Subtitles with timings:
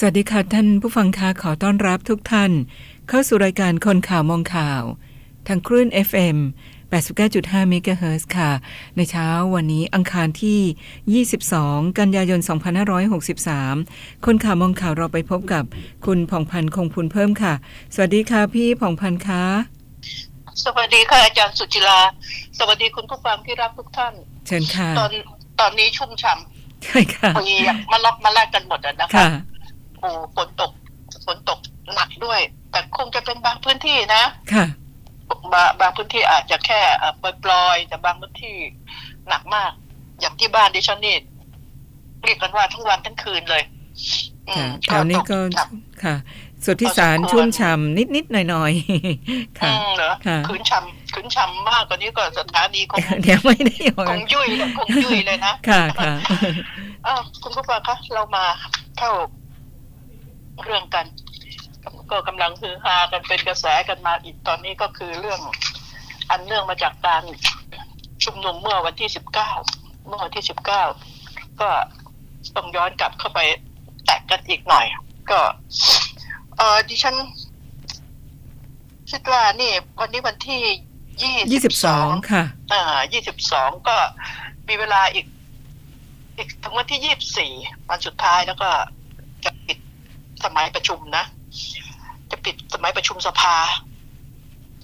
[0.00, 2.52] สวัสดีค่ะท่านผู้ฟังคะขอต้อนรับทุกท่าน
[3.08, 4.82] เข้าสู่รายการคนข่าวมองข่าว
[5.46, 6.38] ทางคลื่น FM
[7.02, 8.50] 89.5เมกะเฮิรตซ์ค่ะ
[8.96, 12.40] ในเช้าวันนี้อังคารที่ 22 กันยายน
[13.12, 15.64] 2563 คนข่าวมองข่าวเราไปพบกับ
[16.06, 17.54] คุณผ่องพันธ์คงพูนเพิ่มค่ะ
[17.94, 19.42] สวัสดีค่ะพี่ผ่องพันธ์คะ
[20.64, 22.00] สวัสดีค่ะอาจารย์สุจิลา
[22.58, 24.12] สวัสดีคุณผู้ฟังที่รักทุกท่าน
[24.46, 25.12] เชิญค่ะ ตอน
[25.60, 26.32] ตอนนี้ชุ่มฉ่
[26.84, 27.54] ใช่ค่ะำปี
[27.92, 29.30] มาล็อกมาแลกกันหมดอะนะคะค่ะ
[30.00, 30.72] โอ้ฝนตก
[31.26, 31.58] ฝนตก
[31.94, 34.66] หนักด้วย แต่คงจะเป็นบางพื้นที่นะ ค่ะ
[35.52, 38.56] บางบางพื้นที่อาจจะแค่เอ่อปลอยๆแต่บางพื้นที่
[39.28, 39.72] หนักมาก
[40.20, 41.16] อย่างที่บ้านดิฉันนี่
[42.24, 43.62] เรียกกันว่าทั้งวันทั้งคืนเลย
[44.48, 45.68] อืค่ะมแถวนี้ก็ตครับ
[46.04, 46.16] ค่ะ
[46.64, 56.12] สุดที่สารพอสมควรชุ่มฉ่ำนิดๆหน่อยๆค่ะอืมเหรอค่ะขืนชำขืนชำมากกว่านี้ก็สถานีคงเดี๋ยวไม่ได้ออกคงยุ่ยเลยคงยุ่ยเลยนะ ค่ะค่ะ
[57.06, 58.44] อ้าวคุณผู้ฟังคะเรามา
[58.98, 59.10] เข้า
[60.64, 61.06] เรื่องกัน
[62.10, 65.40] ก็กำลังฮือฮากันเป็นกระแสกันมาอีกตอนนี้ก็คือเรื่อง
[66.30, 67.22] อันเนื่องมาจากการ
[68.24, 69.50] ชุมนุมเมื่อวันที่สิบเก้า
[70.06, 70.82] เมื่อวันที่สิบเก้า
[71.60, 71.70] ก็
[72.56, 73.40] ต้องย้อนกลับเข้าไป
[74.06, 74.86] แตกกันอีกหน่อย
[75.30, 75.40] ก็
[76.56, 77.16] เออดิฉัน
[79.10, 80.62] คิดว่านี่ วันนี้วันที่
[81.22, 83.96] ยี่ยี่สิบสองค่ะอ่ายี่สิบสองก็
[84.68, 85.26] มีเวลาอีก
[86.36, 87.52] อีกถึงวันที่ยี่บสี่
[87.90, 88.97] วันสุดท้ายแล้วก็จะปิด
[90.44, 91.24] สมัยประชุมนะ
[92.30, 93.56] จะปิดสมัยประชุมสภา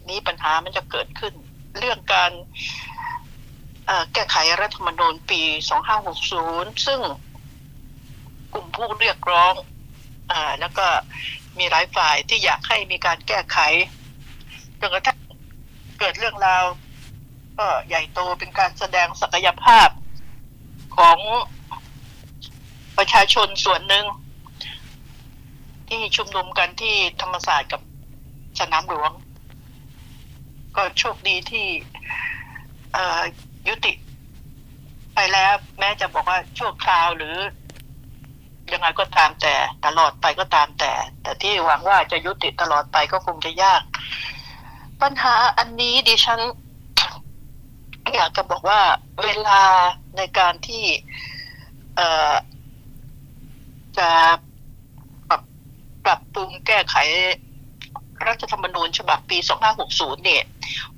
[0.09, 1.35] นี้ปัญหามันจะเกิดขึ้น
[1.79, 2.33] เรื่องการ
[4.13, 5.43] แก้ไขรัฐธรรมนูญปี
[6.15, 7.01] 2560 ซึ่ง
[8.53, 9.55] กลุ่มผู้เรียกร้อง
[10.33, 10.87] อแล้วก็
[11.59, 13.59] มีหลายฝ่ายที่อยากให้มีการแก้ไข
[14.81, 15.19] จนกระทั่ง
[15.99, 16.65] เกิดเรื่องราว
[17.59, 19.89] ก็ใหญ่โตเป็นการแสดงศักยภาพ
[20.97, 21.19] ของ
[22.99, 24.05] ประชาชนส่วนหนึ่ง
[25.89, 27.81] ที่ชุมนุมกันที่ธรรมศาสตร์กับ
[28.61, 29.11] สนามหลวง
[30.77, 31.67] ก็โชคดีที่
[33.69, 33.93] ยุติ
[35.15, 37.37] ไปแล้ว แม้จะบอกว่าชั่วคราวหรือ
[38.73, 39.55] ยังไงก็ตามแต่
[39.87, 40.93] ตลอดไปก็ตามแต่
[41.23, 43.83] แต่ที่หวังว่าจะยุติตลอดไปก็คงจะยาก
[45.03, 46.41] ปัญหาอันนี้ดิฉัน
[48.15, 48.81] อยากจะบอกว่า
[49.23, 49.61] เวลา
[50.17, 50.85] ในการที่
[51.97, 52.33] เอ่อ
[53.99, 54.11] จะ
[56.05, 56.97] ปรับปรุงแก้ไข
[58.27, 59.39] รัฐธรรมนูญฉบับปี
[59.81, 60.45] 2560 เนี่ย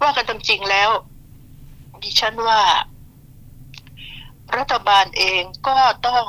[0.01, 0.91] ว่ากันตามจริงแล้ว
[2.03, 2.63] ดิฉันว่า
[4.57, 6.25] รัฐบาลเองก็ต้อง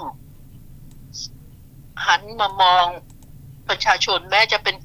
[2.05, 2.85] หันมามอง
[3.69, 4.75] ประชาชนแม้จะเป็น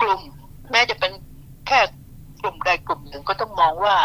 [0.00, 0.20] กลุ่ม
[0.70, 1.12] แม้จะเป็น
[1.66, 1.80] แค่
[2.40, 3.96] กลุ่มใดกลุ่มหนึ่งก็ต้องมองว่า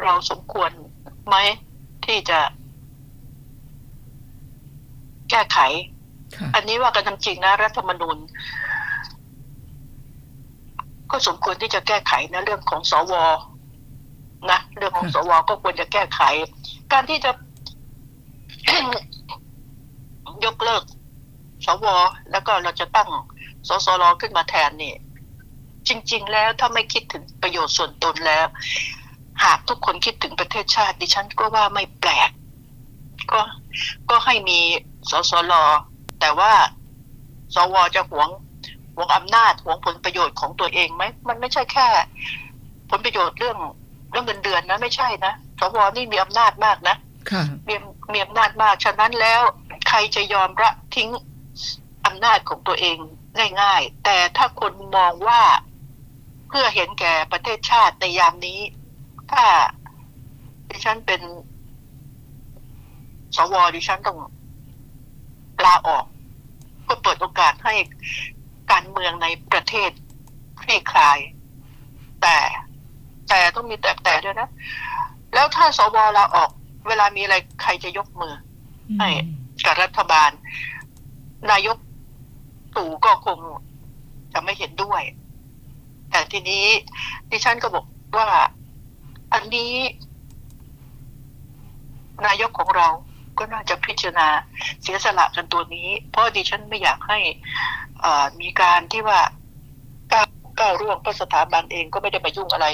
[0.00, 0.70] เราสมควร
[1.26, 1.36] ไหม
[2.04, 2.40] ที่จะ
[5.30, 5.58] แก้ไข
[6.36, 8.16] ค่ะอันนี้ว่ากันตามจริงนะรัฐธรรมนูญ
[11.10, 13.14] ก็สมควรที่จะแก้ไขนะเรื่องของสว
[14.50, 16.20] นะเรื่องของสวก็ควรจะแก้ไข
[16.92, 17.30] การที่จะ
[20.44, 20.82] ยกเลิก
[21.66, 21.86] สว
[22.30, 23.08] แล้วก็เราจะตั้ง
[23.68, 24.94] สสรขึ้นมาแทนนี่
[25.88, 28.46] จริง ๆ แล้วถ้าไม่คิดถึงประโยชน์ส่วนตนแล้ว
[29.44, 32.30] หากทุกคนคิดถึงประเทศชาติดิฉันก็ว่าไม่แปลก
[33.32, 33.40] ก็
[34.10, 34.58] ก็ให้มี
[35.10, 35.52] สสร
[36.20, 36.52] แต่ว่า
[37.54, 38.28] สวจะหวง
[38.94, 41.88] หวงอำนาจหวงผลประโยชน์ของตัวเองไหมมันไม่ใช่แค่
[42.90, 43.58] ผลประโยชน์เรื่อง
[44.10, 46.96] เรื่องเงินเดือนนะไม่ใช่นะสวนี่มีอำนาจมากนะ
[47.30, 47.74] ค่ะมี
[48.12, 49.40] มีอำนาจมากฉะนั้นแล้ว
[49.88, 51.08] ใครจะยอมละทิ้ง
[52.06, 52.96] อำนาจของตัวเอง
[53.60, 55.42] ง่าย ๆ แต่ถ้าคนมองว่า
[56.48, 58.60] เพื่อเห็นแก่ประเทศชาติในยามนี้
[59.32, 59.44] ถ้า
[60.68, 61.20] ดิฉันเป็น
[63.36, 64.18] สวดิฉันต้อง
[65.64, 66.04] ลาออก
[66.82, 67.74] เพื่อเปิดโอกาสให้
[68.70, 69.90] การเมืองในประเทศ
[70.60, 71.18] คลี่คลาย
[72.22, 72.36] แต่
[73.28, 74.48] แต่ต้องมีแต่แต่ด้วยนะ
[75.34, 76.50] แล้วถ้าสวลาออก
[76.88, 78.34] เวลามีอะไรใครจะยกมือ
[78.96, 79.08] ใช่
[79.64, 80.30] กับรัฐบาล
[81.50, 81.76] นายก
[82.76, 83.38] ตู่ก็คง
[84.32, 85.02] จะไม่เห็นด้วย
[86.10, 86.64] แต่ทีนี้
[87.30, 88.28] ดิฉันก็บอกว่า
[89.32, 89.72] อันนี้
[92.26, 92.88] นายกของเรา
[93.38, 94.28] ก็น่าจะพิจารณา
[94.82, 97.18] เสียสละกันตัวนี้ เพราะดิฉันไม่อยากให้
[98.40, 99.20] มีการที่ว่า
[100.12, 100.26] ก้าว
[100.60, 102.66] ก้าวร่วงเพราะสถาบันเองก็ไม่ได้มายุ่งอะไร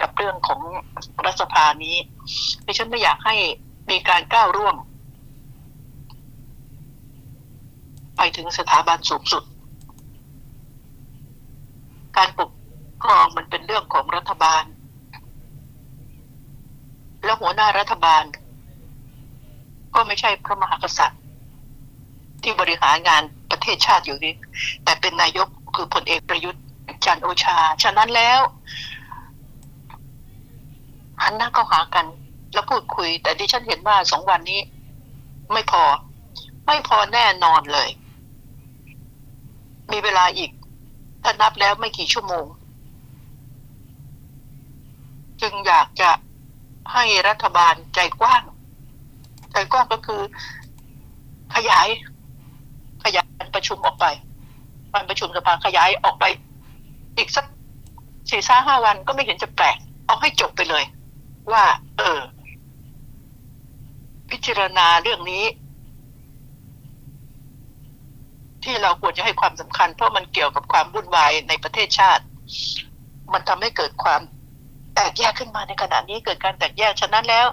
[0.00, 0.60] กับเรื่องของ
[1.24, 1.96] รัฐสภานี้
[2.66, 3.36] ดิฉันไม่อยากให้
[3.90, 4.74] มีการก้าวร่วง
[8.16, 9.44] ไปถึงสถาบันสูงสุด
[12.16, 12.50] การปก
[13.04, 14.64] ครองมันเป็นเรื่องของรัฐบาล
[17.24, 18.22] และหัวหน้ารัฐบาล
[19.94, 21.20] ก็ไม่ใช่พระมหากษัตริย์
[22.42, 24.34] ที่บริหารงานประเทศชาติอยู่นี่
[24.84, 26.62] แต่เป็นนายกคือพลเอกประยุทธ์
[27.04, 28.40] จันโอชา ฉะนั้นแล้ว
[31.22, 32.06] หันหน้าเข้าหากัน
[32.52, 34.60] แล้วพูดคุย แต่ดิฉันเห็นว่าสองวันนี้
[35.52, 35.82] ไม่พอ
[36.66, 37.88] ไม่พอแน่นอนเลย
[39.90, 40.50] มีเวลาอีก
[41.22, 42.46] ถ้านับแล้วไม่กี่ชั่วโมง
[45.40, 46.10] จึงอยากจะ
[46.92, 48.42] ให้รัฐบาลใจกว้าง
[49.52, 50.20] ใจกว้างก็คือ
[51.54, 51.88] ขยาย
[53.04, 54.06] ขยายการประชุมออกไป
[54.92, 56.24] การประชุมสภาขยายออกไป
[57.16, 57.44] อีกสัก
[58.30, 59.76] สี่ห้าห้าวันก็ไม่เห็นจะแปลก
[60.06, 60.84] เอาให้จบไปเลย
[61.52, 61.64] ว่า
[61.98, 62.20] เออ
[64.30, 65.44] พิจารณาเรื่องนี้
[68.64, 72.24] ที่เราควรจะให้ความสำคัญ เพราะมันเกี่ยวกับความวุ่นวายในประเทศชาติ
[73.32, 74.20] มันทำให้เกิดความ
[74.94, 77.46] แตกแยกขึ้นมาในขณะนี้เกิดการแตกแยกฉะนั้นแล้ว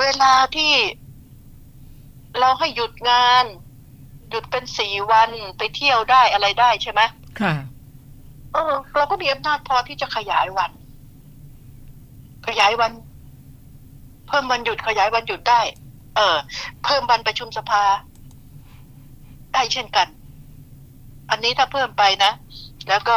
[0.00, 0.72] เวลาที่
[2.38, 3.44] เราให้หยุดงาน
[4.30, 7.00] หยุดเป็นสี่วันไปเที่ยวได้อะไรได้ใช่ไหม
[7.40, 7.54] ค่ะ
[8.52, 10.70] เออ เราก็มีอำนาจพอที่จะขยายวัน
[12.48, 12.92] ขยายวัน
[14.28, 15.60] เพิ่มวันหยุดขยายวันหยุดได้
[16.16, 16.36] เออ
[16.84, 17.82] เพิ่มวันประชุมสภา
[19.54, 20.08] ได้เช่นกัน
[21.30, 22.32] อันนี้ถ้าเพิ่มไปนะ
[22.88, 23.16] แล้วก็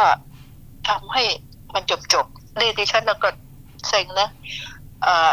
[0.88, 1.22] ทำให้
[1.74, 3.28] มันจบจบๆนี่ดิฉันแล้วก็
[3.88, 4.28] เซ็งนะ
[5.02, 5.32] เอ่อ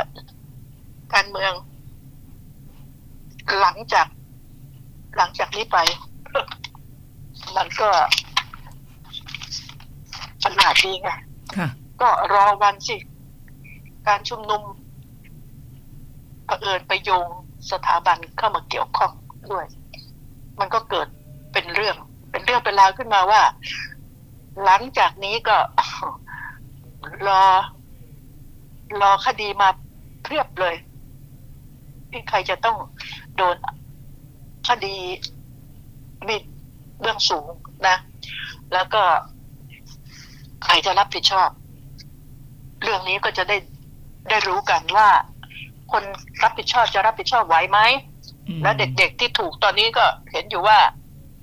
[1.19, 1.55] การเมือง
[3.59, 4.07] หลังจาก
[5.17, 5.77] หลังจากนี้ไป
[7.55, 7.89] มันก็
[10.43, 11.09] ประหลาดดีไง
[11.57, 11.67] ค่ะ
[12.01, 12.97] ก็รอวันสิ
[14.07, 14.61] การชุมนุม
[16.45, 17.27] เผอิญไปโยง
[17.71, 19.11] สถาบันเข้ามาเกี่ยวข้อง
[19.51, 19.65] ด้วย
[20.59, 21.07] มันก็เกิด
[21.53, 21.95] เป็นเรื่อง
[22.31, 23.41] เป็นเรื่องเป็นราวขึ้นมาว่า
[24.63, 25.57] หลังจากนี้ก็
[27.27, 27.43] รอ
[29.01, 29.69] รอคดีมา
[30.23, 30.88] เพียบเลยที่
[32.29, 32.77] ใครจะต้อง
[33.35, 33.55] โดน
[34.67, 34.97] คดี
[36.25, 36.37] หมี
[36.99, 37.51] เบื้องสูง
[37.87, 37.97] นะ
[38.73, 39.03] แล้วก็
[40.63, 41.49] ใครจะรับผิดชอบ
[42.81, 43.57] เรื่องนี้ก็จะได้
[44.29, 45.09] ได้รู้กันว่า
[45.91, 46.03] คน
[46.43, 47.79] รับผิดชอบจะรับผิดชอบไหวไหม
[48.47, 50.79] อืมและเด็กๆที่ถูกตอนนี้ก็เห็นอยู่ว่า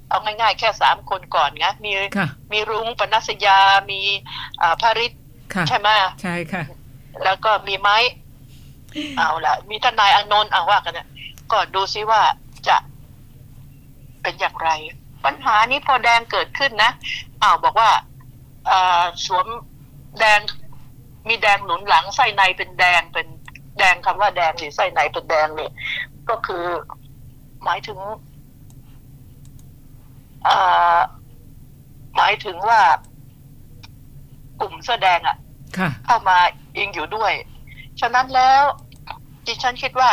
[0.09, 3.59] เอาง่ายๆ แค่สามคนก่อนไงมีค่ะมีรุ้งปนัสยา
[3.91, 4.01] มี
[4.61, 5.13] อ่าภาริศ
[5.55, 5.89] ค่ะใช่ไหม
[6.23, 6.63] ใช่ค่ะ
[7.25, 7.97] แล้วก็มีไม้
[9.17, 11.09] เอาละมีทนายอานนท์เอาว่ากันเนี่ย
[11.53, 12.23] ก็ดูซิว่า
[12.69, 12.77] จะ
[14.23, 14.71] เป็นอย่างไร
[15.25, 16.91] ปัญหานี้พอแดงเกิดขึ้นนะ
[17.43, 17.91] อ้าวบอกว่า
[18.67, 19.47] เอ่อสวม
[20.19, 20.41] แดง
[21.29, 23.27] มีแดงหนุนหลังไส้ในเป็นแดงเป็น
[23.79, 25.73] แดงคำว่าแดงหรือไส้ในเป็นแดงเนี่ย
[26.29, 26.65] ก็คือ
[27.65, 27.99] หมายถึง
[30.45, 30.57] เอ่
[30.97, 30.99] อ
[32.17, 32.81] หมายถึงว่า
[34.61, 35.37] กลุ่มเสื้อแดงอะ
[35.79, 36.39] ค่ะเข้ามา
[36.77, 37.33] อิงอยู่ด้วย
[38.01, 38.63] ฉะนั้นแล้ว
[39.47, 40.11] ดิฉันคิดว่า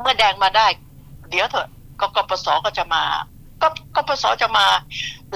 [0.00, 0.66] เมื่อแดงมาได้
[1.30, 1.68] เดี๋ยวเถอะ
[2.00, 3.04] ก็กปสก็จะมา
[3.62, 4.66] ก็กปสจะมา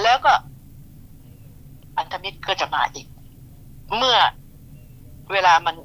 [0.03, 0.33] แล้วก็
[1.95, 3.07] พันธมิตรก็จะมาอีก
[3.97, 4.17] เมื่อ
[5.31, 5.75] เวลามัน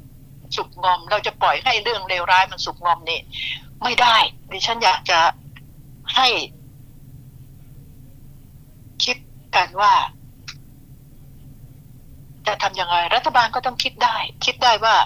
[0.56, 3.20] สุกงอม เราจะปล่อยให้เรื่องเลวร้ายมันสุกงอมนี่
[3.82, 4.16] ไม่ได้
[4.52, 5.20] ดิฉันอยากจะ
[6.16, 6.28] ให้
[9.04, 9.16] คิด
[9.56, 9.94] กันว่า
[12.46, 14.96] จะทำย่างไรรัฐบาลก็ต้องคิดได้ คิดได้ว่า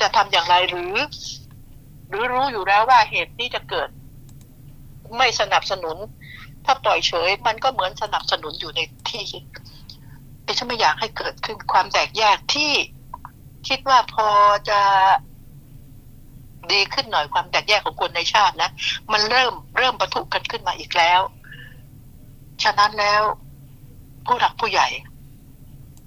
[0.00, 0.94] จะทำอย่างไรหรือ
[2.08, 3.88] หรือรู้อยู่แล้วว่าเหตุนี้จะเกิด
[5.16, 5.96] ไม่สนับสนุน
[6.64, 9.24] ถ้าปล่อยเฉย มันก็เหมือนสนับสนุนอยู่ในที่
[10.46, 12.72] ดิฉันไม่อยากให้เกิดขึ้นความแตกแยกที่
[13.68, 14.28] คิดว่าพอ
[14.70, 14.80] จะ
[16.72, 18.70] ดีขึ้นหน่อยความแตกแยกของคนในชาตินะ
[19.12, 21.20] มันเริ่มเริ่มประทุกันขึ้นมาอีกแล้ว
[22.62, 23.22] ฉะนั้นแล้ว
[24.26, 24.88] ผู้หลักผู้ใหญ่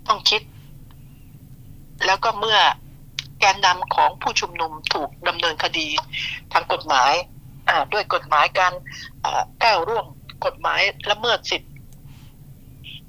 [0.07, 0.41] ต้องคิด
[2.05, 2.59] แล้วก็เมื่อ
[3.39, 5.87] แกนนำของผู้ชุมนุมถูกดำเนินคดี
[6.53, 7.13] ทางกฎหมาย
[7.69, 8.73] อ่าด้วยกฎหมายการ
[9.25, 10.05] อ่าก้าวร่วง
[10.45, 11.69] กฎหมายละเมิดสิทธิ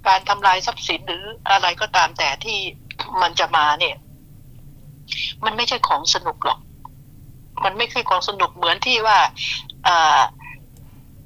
[0.07, 2.59] การทำลายทรัพย์สินหรืออะไรก็ตามแต่ที่
[3.23, 3.97] มันจะมาเนี่ย
[5.45, 6.59] มันไม่ใช่ของสนุกหรอก
[7.65, 9.19] มันไม่ใช่ของสนุกเหมือนที่ว่า
[9.89, 10.21] อ่า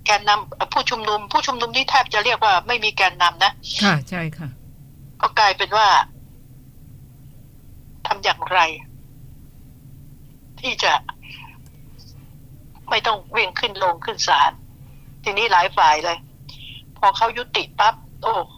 [0.05, 4.49] แกนนำผู้ชุมนุม ผู้ชุมนุมนี่แทบจะเรียกว่าไม่มีแกนนำนะค่ะ ใช่ค่ะ
[5.21, 5.89] ก็กลายเป็นว่า
[8.07, 8.61] ทำอย่างไร
[10.62, 10.92] ที่จะ
[12.90, 14.52] ไม่ต้องเวิ่งขึ้นลงขึ้นศาล
[15.25, 16.19] ทีนี้หลายฝ่ายเลย
[16.99, 18.57] พอเขายุติปั๊บโอ้โห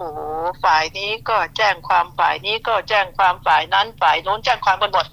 [0.65, 5.07] ฝ่ายนี้ก็แจ้งความฝ่ายนี้ก็แจ้งความฝ่ายนั้น ฝ่ายโน้นแจ้งความกันหมด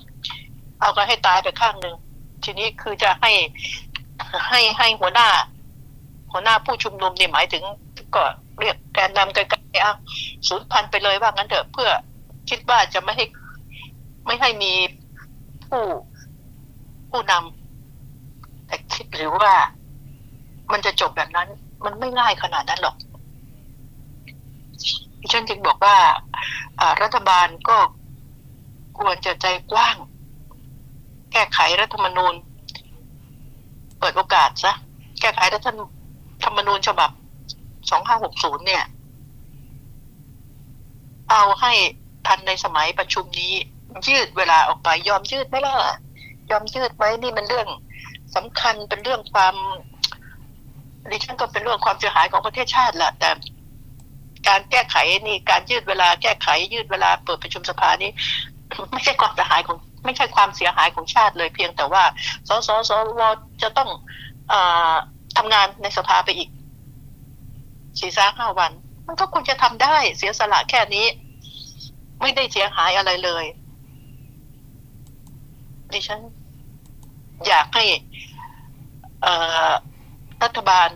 [0.80, 1.96] เอากันให้ตายไปข้างหนึ่ง
[2.44, 3.32] ทีนี้คือจะให้
[4.50, 5.30] ให้ให้หัวหน้า
[6.32, 7.64] หัวหน้าผู้ชุมนุมนี่หมายถึง
[8.16, 8.24] ก็
[8.60, 9.94] เรียกแกนนำกันกันเอา
[10.48, 11.90] ศูนย์พันไปเลยว่างั้นเถอะเพื่อ
[12.50, 13.26] คิดว่าจะไม่ให้
[14.26, 14.74] ไม่ให้มี
[15.68, 15.84] ผู้
[17.12, 19.54] ผู้นำแต่คิดหรือว่า
[20.72, 21.48] มันจะจบแบบนั้น
[21.86, 22.96] มันไม่ง่ายขนาดนั้นหรอก
[25.32, 25.98] ฉันจึงบอกว่า
[27.02, 27.78] รัฐบาลก็
[29.00, 29.96] ควรจะใจกว้าง
[31.32, 32.34] แก้ไขรัฐธรรมนูญ
[34.00, 34.74] เปิดโอกาสซะ
[35.22, 35.68] แก้ไขรัฐ
[36.46, 37.10] ธรรมนูญฉบับ
[37.88, 38.84] 2560เนี่ย
[41.32, 41.74] เอาให้
[42.28, 43.54] ทันในสมัยประชุมนี้
[44.08, 45.76] ยืดเวลาออกไปยอมยืดไหมล่ะ
[46.52, 47.68] ยอมยืดไหมนี่มันเรื่อง
[48.36, 49.56] สำคัญเป็นเรื่องความ
[51.10, 53.30] ดิฉันก็เป็นเรื่องความเสียหายของประเทศชาติแหละแต่
[54.48, 54.96] การแก้ไข
[55.28, 58.12] นี่การยืดเวลาแก้ไขยืดเวลาเปิดประชุมสภานี้
[58.94, 62.04] ไม่ใช่ความเสียหายของ ไม่ใช่ความเสียหายของชาติเลยเพียงแต่ว่า
[62.48, 63.22] สสสว
[63.62, 63.90] จะต้อง
[64.52, 64.54] อ
[65.38, 66.50] ทำงานในสภาไปอีก
[68.00, 68.72] สี่สาห้าวัน
[69.08, 71.06] มันก็ควรจะทำได้เสียสละแค่นี้
[72.22, 73.46] ไม่ได้เสียหายอะไรเลย
[75.94, 76.22] ดิฉัน
[77.48, 77.86] อยากให้
[80.44, 80.90] รัฐบาล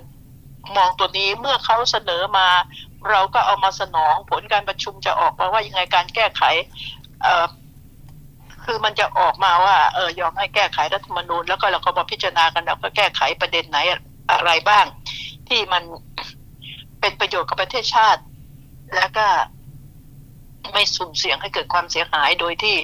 [0.78, 2.48] มองตัวนี้เมื่อเขาเสนอมา
[3.12, 6.44] เราก็เอามาสนองผลการประชุมจะออกมาว่ายังไงการแก้ไข
[8.64, 13.78] คือมันจะออกมาว่าเออยอมให้แก้ไขรัฐธรรมนูญแล้วก็เราก็มาพิจารณากันแล้วก็แก้ไขประเด็นไหน
[14.32, 14.86] อะไรบ้าง
[15.48, 15.84] ที่มัน
[17.00, 18.22] เป็นประโยชน์กับประเทศชาติ
[18.96, 19.26] แล้วก็
[20.74, 22.78] ไม่สุ่มเสี่ยงให้เกิดความเสียหายโดยที่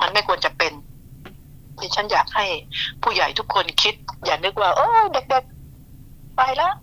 [0.00, 0.72] มันไม่ควรจะเป็น
[1.80, 2.46] ดิฉันอยากให้
[3.02, 6.74] ผู้ใหญ่ทุกคนคิด อย่านึกว่า โอ้เด็กๆ ไปแล้ว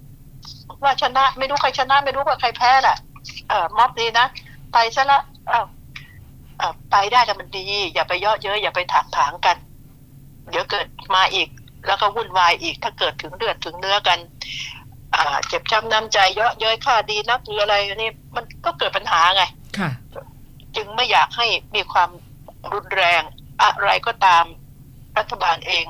[0.83, 2.97] ว่าชนะไม่รู้ใครชนะ ไม่รู้ว่าใครแพ้แหละ
[3.49, 4.27] เออม็อบนี้นะ
[4.73, 5.21] ไปซะละ
[5.51, 5.65] อ้าว
[6.91, 9.57] ไปได้แต่มันดี อย่าไปเยอะเยอะอย่าไปถากถางกัน
[10.49, 11.47] เดี๋ยวเกิดมาอีก
[11.87, 14.19] แล้วก็วุ่นวายอีก ถ้าเกิดถึงเลือดถึงเนื้อกัน
[15.15, 19.43] อ่าเจ็บช้ำน้ำใจเยอะเย้ยค่าดีนักหรืออะไรนี่มันก็เกิดปัญหาไง
[19.77, 19.89] ค่ะ
[20.75, 22.09] จึงไม่อยากให้มีความ
[22.73, 23.21] รุนแรง
[23.63, 24.43] อะไรก็ตาม
[25.17, 25.85] รัฐบาลเอง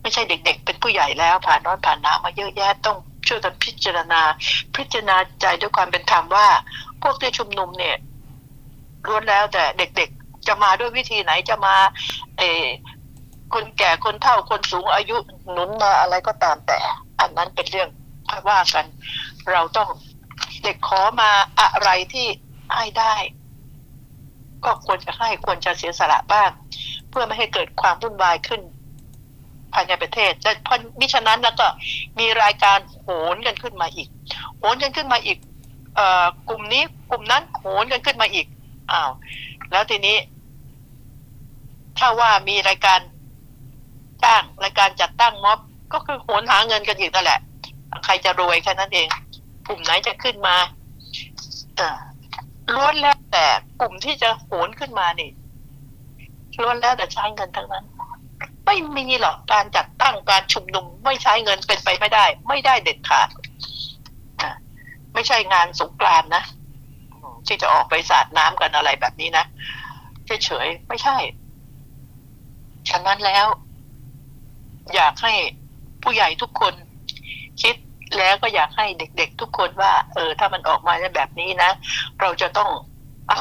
[0.00, 4.20] ไม่ใช่เด็ก ๆ เป็นผู้ใหญ่แล้ว ผ่านร้อนผ่านหนาวมาเยอะแยะต้องช่วยกันพิจารณา
[4.76, 6.48] พิจารณาใจด้วยความเป็นธรรมว่า
[7.02, 7.96] พวกที่ชุมนุมเนี่ย
[9.06, 11.74] ล้วนแล้วแต่เด็กๆ จะมาด้วยวิธีไหนจะมา
[12.38, 12.42] เอ
[13.54, 15.16] คนแก่คนเฒ่าคนสูงอายุ
[15.52, 16.78] หนุนมาอะไรก็ตามแต่
[17.20, 17.88] อันนั้นเป็นเรื่อง
[18.48, 18.86] ว่ากัน
[19.52, 19.88] เราต้อง
[20.62, 22.26] เด็กขอมาอะไรที่
[22.74, 23.14] ให้ได้
[24.64, 26.50] ก็ควรจะให้ควรจะเสียสละบ้าง
[27.18, 28.60] พื่อไม่ให้เกิดความวุ่นวายขึ้น
[29.72, 31.66] ภายในประเทศแต่พอมิฉะนั้นแล้วก็
[32.18, 34.08] มีรายการโหนกันขึ้นมาอีก
[34.58, 35.38] โหนกันขึ้นมาอีก
[35.96, 36.00] เอ
[36.48, 38.46] กลุ่มนี้กลุ่มนั้นโหนกันขึ้นมาอีก
[38.92, 39.10] อ้าว
[39.70, 40.16] แล้วทีนี้
[41.98, 43.00] ถ้าว่ามีรายการ
[44.22, 45.58] จ้งรายการจัดตั้งม็อบ
[45.92, 47.40] ก็คือโหนหาเงินกันอีกนั่นแหละ
[48.04, 49.08] ใครจะรวยแค่นั้นเอง
[49.66, 50.56] กลุ่มไหนจะขึ้นมา
[51.78, 51.80] อ
[52.74, 53.46] ล้วนแล้วแต่
[53.80, 55.30] กลุ่มที่จะโหนขึ้นมานี่
[56.62, 57.84] ล้วนแล้วแต่ใช้เงินทั้งนั้น
[58.66, 63.28] ไม่มีหรอกการจัดตั้งการชุมนุมไม่ใช้เงินเป็นไปไม่ได้ ไม่ได้เด็ดขาด
[65.14, 66.44] ไม่ใช่งานสงกรานนะ
[67.46, 69.44] ที่จะออกไปสาดน้ำกันอะไรแบบนี้นะ
[70.26, 71.16] เฉยๆไม่ใช่
[72.90, 73.46] ฉะนั้นแล้ว
[74.94, 75.32] อยากให้
[76.02, 76.74] ผู้ใหญ่ทุกคน
[77.62, 77.76] คิด
[78.18, 81.70] แล้วก็อยากให้เด็กๆทุกคนว่า เออ ถ้ามันออกมาแบบนี้นะ
[82.20, 82.70] เราจะต้อง
[83.30, 83.32] อ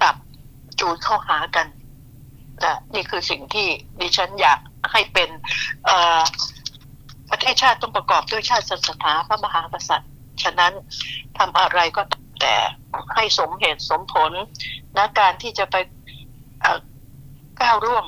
[0.00, 0.16] ปรับ
[0.80, 1.66] จูนเข้าหากัน
[2.64, 3.68] นะนี่คือสิ่งที่
[4.00, 4.58] ดิฉันอยาก
[4.92, 5.30] ให้เป็น
[7.30, 10.10] ประเทศชาติต้องประกอบด้วยชาติศาสนาพระมหากษัตริย์
[10.42, 10.72] ฉะนั้น
[11.38, 12.02] ทำอะไรก็
[12.40, 12.54] แต่
[13.14, 14.32] ให้สมเหตุสมผล
[14.96, 15.76] นะการที่จะไป
[17.60, 18.04] ก้าวร่วม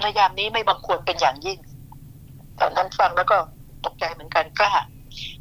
[0.00, 1.58] ในยามนี้ไม่บังควรเป็นอย่างยิ่ง
[2.60, 3.36] ตอนนั้นฟังแล้วก็
[3.84, 4.72] ตกใจเหมือนกันกล้า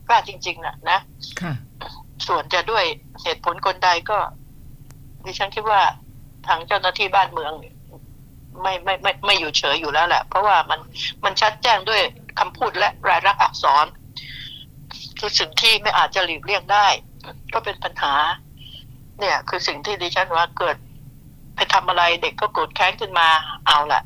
[0.08, 1.00] กล้าจริง ๆนะนะ
[2.28, 2.86] ส่วนจะด้วย
[3.24, 4.18] เหตุผลคนใดก็
[5.26, 5.82] ดิฉันคิดว่า
[6.48, 7.54] ทางเจ้าหน้าที่บ้านเมือง
[8.62, 10.80] ไม่ไม่ไม่ไม่อยู่เฉยอยู่แล้วแหละ เพราะว่ามัน
[11.24, 12.02] มันชัดแจ้งด้วย
[12.40, 13.86] คำพูดและรายลักษณ์อักษร
[15.20, 16.88] คือสิ่งที่ไม่อาจจะหลีกเลี่ยงได้
[17.54, 18.14] ก็เป็นปัญหา
[19.20, 20.76] เนี่ย คือสิ่งที่ดิฉันว่าเกิด
[21.56, 23.28] ไปทำอะไรเด็กก็โกรธแค้นขึ้นมา
[23.68, 24.02] เอาละ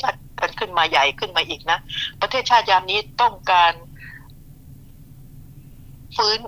[0.00, 1.78] ชัดกันขึ้นมาใหญ่ขึ้นมาอีกนะ
[2.20, 3.72] ประเทศชาติยามนี้ต้องการ
[6.16, 6.38] ฟื้น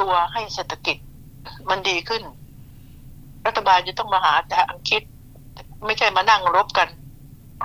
[0.00, 0.96] ตัวให้เศรษฐกิจ
[1.70, 2.22] มันดีขึ้น
[3.46, 5.02] รัฐบาลจะต้องมาหาแต่อังกฤษ
[5.84, 6.88] ไม่ใช่มานั่งรบกัน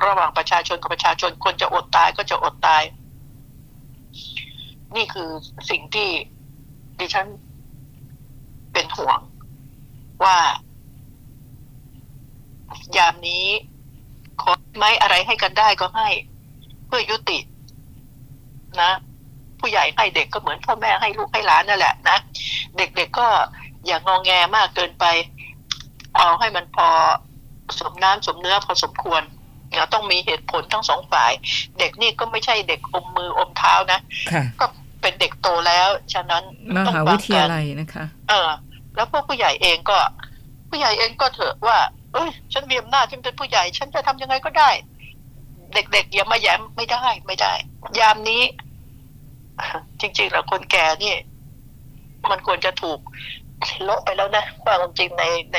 [0.06, 2.84] ระหว่างประชาชนกับประชาชนคนจะอดตายก็จะอดตาย
[4.96, 5.30] นี่คือ
[5.70, 6.10] สิ่งที่
[7.00, 7.28] ดิฉัน
[8.74, 9.20] เป็นห่วง
[10.24, 10.38] ว่า
[12.98, 13.46] ยามนี้
[14.42, 16.10] ขอไม่อะไรให้กันได้ก็ให้
[16.88, 17.40] เพื่อยุติ
[18.82, 18.92] นะ
[19.60, 22.18] ผู้ใหญ่ให้เด็กก็เหมือนพ่อแม่ให้ลูกให้หลานนั่นแหละนะ
[22.78, 23.28] เด็กๆกก็
[23.86, 25.06] อย่างงองแงมากเกินไป
[26.18, 26.88] เอาให้มันพอ
[27.80, 29.22] สมน้ำสมเนื้อพอสมควร
[29.78, 31.32] เราต้องมีเหตุผลทั้งสองฝ่าย
[31.80, 34.00] เด็กนี่ก็ไม่ใช่เด็กอมมืออมเท้านะ
[34.32, 34.66] ค่ะก็
[35.02, 36.44] เป็นเด็กโตแล้ว ฉะนั้น
[36.76, 38.50] มต้องหาวิทยาลัยนะคะ เออ
[38.96, 40.00] แล้วพวกผู้ใหญ่เองก็
[40.70, 41.78] ผู้ใหญ่เองก็เถอะว่า
[42.14, 44.70] เอ้ย ฉันมีอำนาจฉันเป็นผู้ใหญ่ ฉันจะทำยังไงก็ได้
[45.74, 47.54] เด็กๆอย่ามาแย้มไม่ได้ไม่ได้
[48.00, 48.44] ยามนี้
[50.02, 51.16] จริงๆแล้วคนแก่นี่
[52.32, 53.00] มันควรจะถูก
[53.88, 55.58] ลบไปแล้วนะความจริงในใน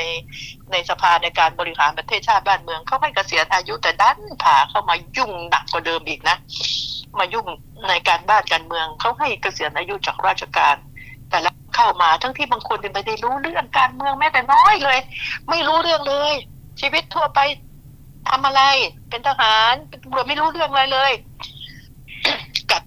[0.71, 6.37] ในสภาในการบริหารประเทศชาติบ้านเมืองเขาให้เกษียณอายุแต่ดันผ่าเข้ามายุ่งหนักกว่าเดิมอีกนะ
[7.19, 7.45] มายุ่ง
[7.89, 10.75] ในการบ้านการเมืองเขาให้เกษียณอายุจากราชการ
[11.29, 14.99] แต่แล้วเข้ามาทั้งที่บางคนไม่ได้รู้เรื่องการเมืองแม้แต่น้อยเลย
[15.49, 16.33] ไม่รู้เรื่องเลย
[16.81, 17.39] ชีวิตทั่วไป
[18.29, 18.61] ทำอะไร
[19.09, 21.11] เป็นทหารเป็นตำรวจไม่รู้เรื่องอะไรเลย
[22.71, 22.83] กับ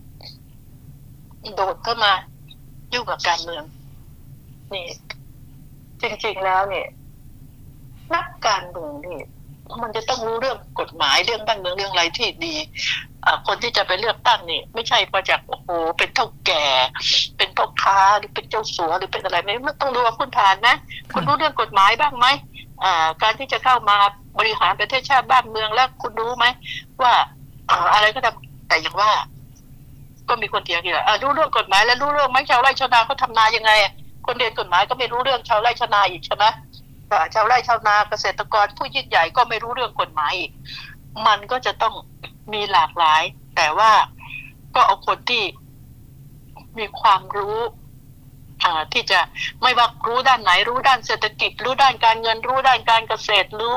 [1.54, 2.12] โดดเข้ามา
[2.92, 3.64] ยุ่งกับการเมือง
[4.74, 4.86] นี่
[6.02, 6.86] จริง ๆแล้วเนี่ย
[8.14, 9.20] นักการเมืองนี่
[9.82, 12.54] มันจะต้องรู้เรื่องกฎหมายเรื่องบ้านเมืองเรื่องอะไรที่ดี
[13.24, 15.68] อ่าคนที่จะไปเลือกตั้งนี่ ไม่ใช่มาจากโอ้โห
[15.98, 16.64] เป็นเท่าแก่
[17.36, 20.76] เป็นพ่อค้าหรือเป็นเจ้าสัวหรือเป็นอะไรไม่ไม่ต้องดูว่าคุณผ่านนะ
[21.12, 22.26] คุณรู้เรื่องกฎหมายบ้างไหม
[22.84, 23.96] อ่าการที่จะเข้ามา
[24.38, 26.44] บริหารประเทศชาติบ้านเมืองแล้วคุณรู้ไหม
[27.02, 27.14] ว่า
[27.70, 29.10] อ่าอะไรก็ทำแต่อย่างว่า
[30.28, 33.92] ก็มีคนเถียงอีกแหละอ่ารู้เรื่องกฎหมายแล้วรู้เรื่องไหมชาวไร่ชาวนาเขาทำนายังไงอะ
[34.26, 36.44] คนเรียนกฎหมายก็ไม่รู้เรื่องชาวไร่ชาวนาอีกใช่ไหม
[37.10, 40.50] อ่ชาวไร่ชาวนาเกษตรกรผู้ยิ่งใหญ่ก็ไม่รู้เรื่องกฎหมายอีก
[41.26, 41.94] มันก็จะต้อง
[42.52, 43.22] มีหลากหลาย
[43.56, 43.92] แต่ว่า
[44.74, 45.44] ก็เอาคนที่
[46.78, 47.58] มีความรู้
[48.92, 49.20] ที่จะ
[49.62, 53.74] ไม่ว่ารู้ด้านไหน รู้ด้านเศรษฐกิจ รู้ด้านการเงิน รู้ด้านการเกษตรรู้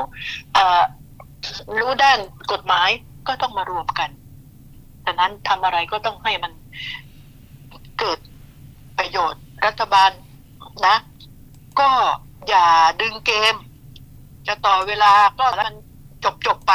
[1.80, 2.18] รู้ด้าน
[2.52, 2.88] กฎหมาย
[3.28, 4.10] ก็ต้องมารวมกัน
[5.06, 6.52] ดังนั้นทำอะไรก็ต้องให้มัน
[7.98, 8.18] เกิด
[8.98, 10.10] ประโยชน์รัฐบาล
[10.86, 10.96] นะ
[11.80, 11.88] ก็
[12.48, 12.66] อย่า
[13.00, 13.54] ดึงเกม
[14.46, 15.76] จะต่อเวลาก็แล้วมัน
[16.24, 16.72] จบจบไป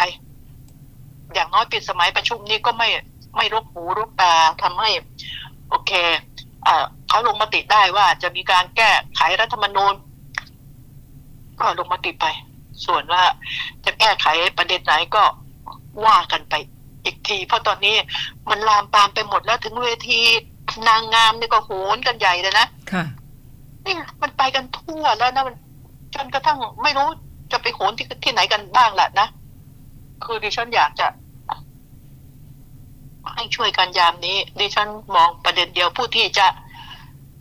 [1.34, 2.90] อย่างน้อยปิดสมัยประชุมนี้ก็ไม่
[3.38, 4.34] ไม่รบหูรบตา
[4.64, 4.90] ทำให้
[5.70, 5.92] โอเค
[6.64, 9.94] เอ่อเขาลงมติได้ว่าจะมีการแก้ไขรัฐธรรมนูญ
[11.60, 12.26] ก็ลงมติไป
[12.86, 13.24] ส่วนว่า
[13.86, 14.26] จะแก้ไข
[14.58, 15.24] ประเด็นไหนก็
[16.06, 16.54] ว่ากันไป
[17.06, 17.96] อีกที เพราะตอนนี้
[18.50, 20.20] มันลามปามไปหมดแล้วถึงเวที
[20.88, 23.04] นางงามนี่ก็โหนกันใหญ่เลยนะ ค่ะ
[23.86, 25.56] นี่มันไปกันทั่วแล้วนะมัน
[26.16, 27.08] จนกระทั่งไม่รู้
[27.52, 29.28] จะไปโหนที่ที่ไหนกันบ้างแหละนะ
[30.24, 31.08] คือดิฉันอยากจะ
[33.34, 36.48] ให้ช่วยกันยามนี้ ดิฉันมองประเด็นเดียวผู้ที่จะ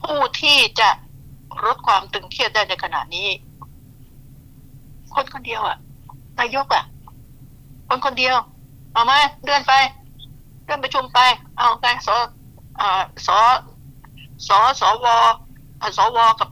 [0.03, 0.89] ผู้ที่จะ
[1.65, 3.29] ลดความตึงเครียดได้ในขณะนี้
[5.15, 5.77] คนคนเดียวอะ
[6.41, 6.85] นายกอะ
[7.89, 8.37] คนคนเดียว
[8.93, 9.73] เอาไหมเลื่อนไป
[10.65, 11.19] เลื่อนประชุมไป
[11.59, 12.09] เอาไงส
[12.81, 13.29] อ่าส
[14.49, 15.17] สสวอ
[15.99, 16.49] สวกับ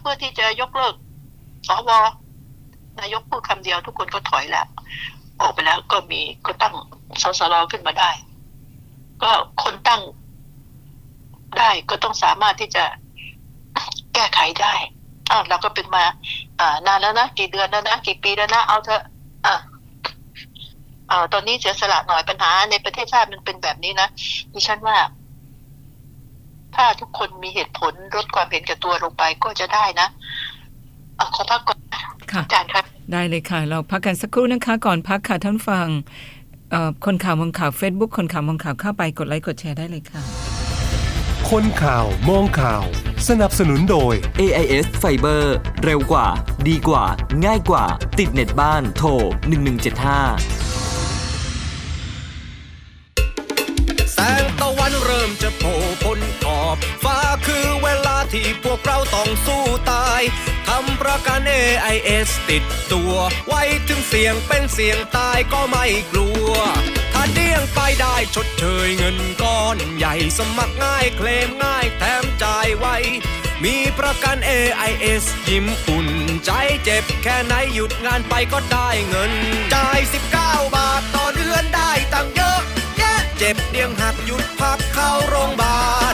[0.00, 0.94] เพื่อที่จะยกเลิก
[1.68, 1.90] สว
[3.00, 4.66] นายกพูดคำเดียวทุกคนก็ถอยแล้ว
[5.40, 6.74] ออกไปแล้วก็มีก็ตั้ง
[7.22, 8.10] สสรขึ้นมาได้
[9.22, 9.30] ก็
[9.62, 10.02] คนตั้ง
[11.58, 12.84] ได้ก็ต้องสามารถที่จะ
[14.14, 14.74] แก้ไขได้
[15.30, 16.04] อ้าวเราก็เป็นมา
[16.60, 19.02] อ่านานแล้วนะกี่เดือนแล้วนะกี่ปีแล้วนะเอาเถอะ
[19.46, 19.54] อะ
[21.10, 24.08] อ่าตอนนี้เสียสละหน่อยปัญหาในประเทศชาติมันเป็นแบบนี้นะ
[24.52, 24.96] ดิฉันว่า
[26.76, 30.08] ถ้าทุกคนมีเหตุผลลดความเห็นแก่ตัวลงไปก็จะได้นะ
[31.18, 31.78] อะขอพักก่อน
[32.32, 35.86] ค่ะอาจารย์ครับได้เลยค่ะ เราพักกันสักครู่นะคะ ก่อนพักค่ะท่านฟัง
[36.70, 40.22] เอ่อคนข่าวมองข่าว Facebook คนข่าวมองข่าวเข้าไปกดไลค์กดแชร์ได้เลยค่ะ
[41.50, 42.82] คนข่าวมองข่าว
[43.28, 45.42] สนับสนุนโดย AIS Fiber
[45.84, 46.26] เร็วกว่า
[46.68, 47.04] ดีกว่า
[47.44, 47.84] ง่ายกว่า
[48.18, 49.08] ติดเน็ตบ้านโทร
[49.74, 50.73] 1175
[58.86, 60.20] เราต้องสู้ตาย
[60.68, 63.14] ทำประกัน AIS ติดตัว
[63.48, 66.52] ไว้ถึงเสียงเป็นเสียงตายก็ไม่กลัว
[67.12, 72.86] ถ้าเดี้ยงไปได้ชดเชยเงินก้อนใหญ่สมัครง่ายเคลมง่ายแถมจ่ายไว
[73.64, 76.08] มีประกัน AIS ยิ้มอุ่น
[76.44, 76.50] ใจ
[76.84, 79.32] เจ็บแค่ไหนหยุดงานไปก็ได้เงิน
[79.74, 79.98] จ่าย
[80.36, 82.60] 19 บาทต่อเดือนได้ตังเยอะ
[82.98, 85.80] แยะเจ็บเดียงหักหยุดพักเข้าโรงพยาบา
[86.12, 86.13] ล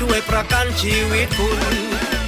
[0.00, 1.60] ช่วยประกันชีวิตคุณ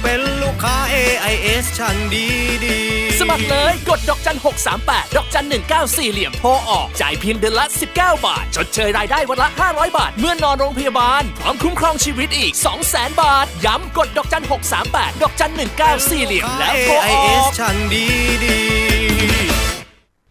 [0.03, 2.25] เป็นลูกค้า AIS ช่างดี
[2.65, 4.37] ดีๆสมัครเลยกดดอกจัน
[4.75, 5.45] 638 ดอกจัน
[5.79, 12.53] 194 เหลี่ยมโทรออก จ่ายเพียงเดือนละ 19 บาท ชดเชยรายได้วันละ 500 บาท เมื่อนอนโรงพยาบาล พร้อมคุ้มครองชีวิตอีก
[12.87, 14.43] 200,000 บาท ย้ำกดดอกจัน
[14.83, 15.51] 638 ดอกจัน
[15.89, 18.05] 194 เหลี่ยมแล้วโทรออ AIS กช่างดี
[18.43, 18.59] ดี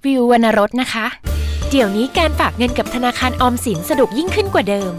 [0.05, 1.07] วิววรรณรสนะคะ
[1.70, 4.94] เดี๋ยวนี้การฝากเงินกับธนาคารออมสินสะดวกยิ่งขึ้นกว่าเดิม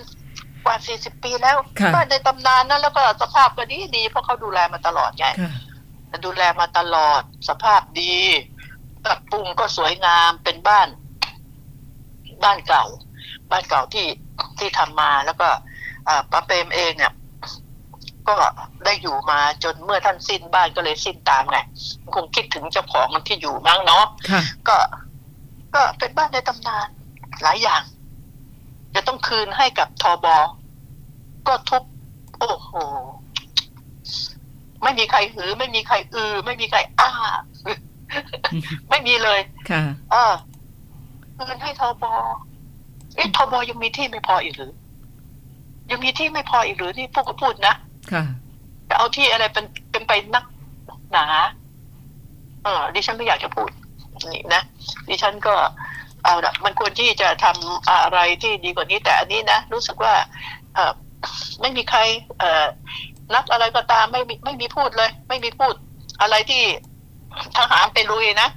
[0.65, 8.15] กว่าสี่สิบปีแล้วค่ะบ้านในตำนานนั้นแล้วก็สภาพก็ดีดีเพราะเขาดูแลมาตลอดไงค่ะดูแลมาตลอดสภาพดี
[9.05, 10.89] ปรับปรุงก็สวยงามเป็นบ้าน
[12.45, 12.85] บ้านเก่า
[13.51, 14.07] บ้านเก่าที่
[14.59, 15.49] ที่ทำมาแล้วก็
[16.09, 17.13] อ่าป้าเปรมเองเนี่ย
[18.29, 18.37] ก็
[18.85, 21.59] ได้อยู่มาจนเมื่อท่านสิ้นบ้านก็เลยสิ้นตามไง
[22.15, 24.77] คงคิดถึงเจ้าของมันที่อยู่มั้งเนาะค่ะก็
[25.75, 26.87] ก็เป็นบ้านในตำนาน
[27.43, 27.83] หลายอย่าง
[28.95, 30.39] จะต้องคืนให้กับทอบอ
[31.47, 31.83] ก็ทุบ
[32.39, 32.71] โอ้โห
[34.83, 37.11] ไม่มีใครหือ ไม่มีใครอือ ไม่มีใคร อ้า
[38.91, 40.33] ไม่มีเลย ค่ะเออ
[41.37, 42.13] คืนให้ทอบอ
[43.15, 44.73] เอ๊ะทอบอยังมีที่ไม่พออีกหรือ
[45.91, 47.75] ยังมีที่ไม่พออีกหรือนี่พวกก็พูดนะ
[48.13, 48.25] ค่ะ
[48.89, 50.45] จะเอาที่อะไรเป็นเป็นไปนัก
[51.13, 51.27] หนา
[52.63, 53.71] เออดิฉันไม่อยากจะพูด
[54.33, 54.63] นี่นะ
[55.09, 55.55] ดิฉันก็
[56.25, 60.15] เอาละมันควรที่จะทำอะไรที่ดีกว่านี้แต่อันนี้นะรู้สึกว่า
[61.61, 62.01] ไม่มีใคร
[63.35, 65.75] นักอะไรก็ตามไม่มีไม่มีพูดเลย ไม่มีพูด
[66.21, 66.63] อะไรที่
[67.57, 68.49] ทหารไปลุยนะ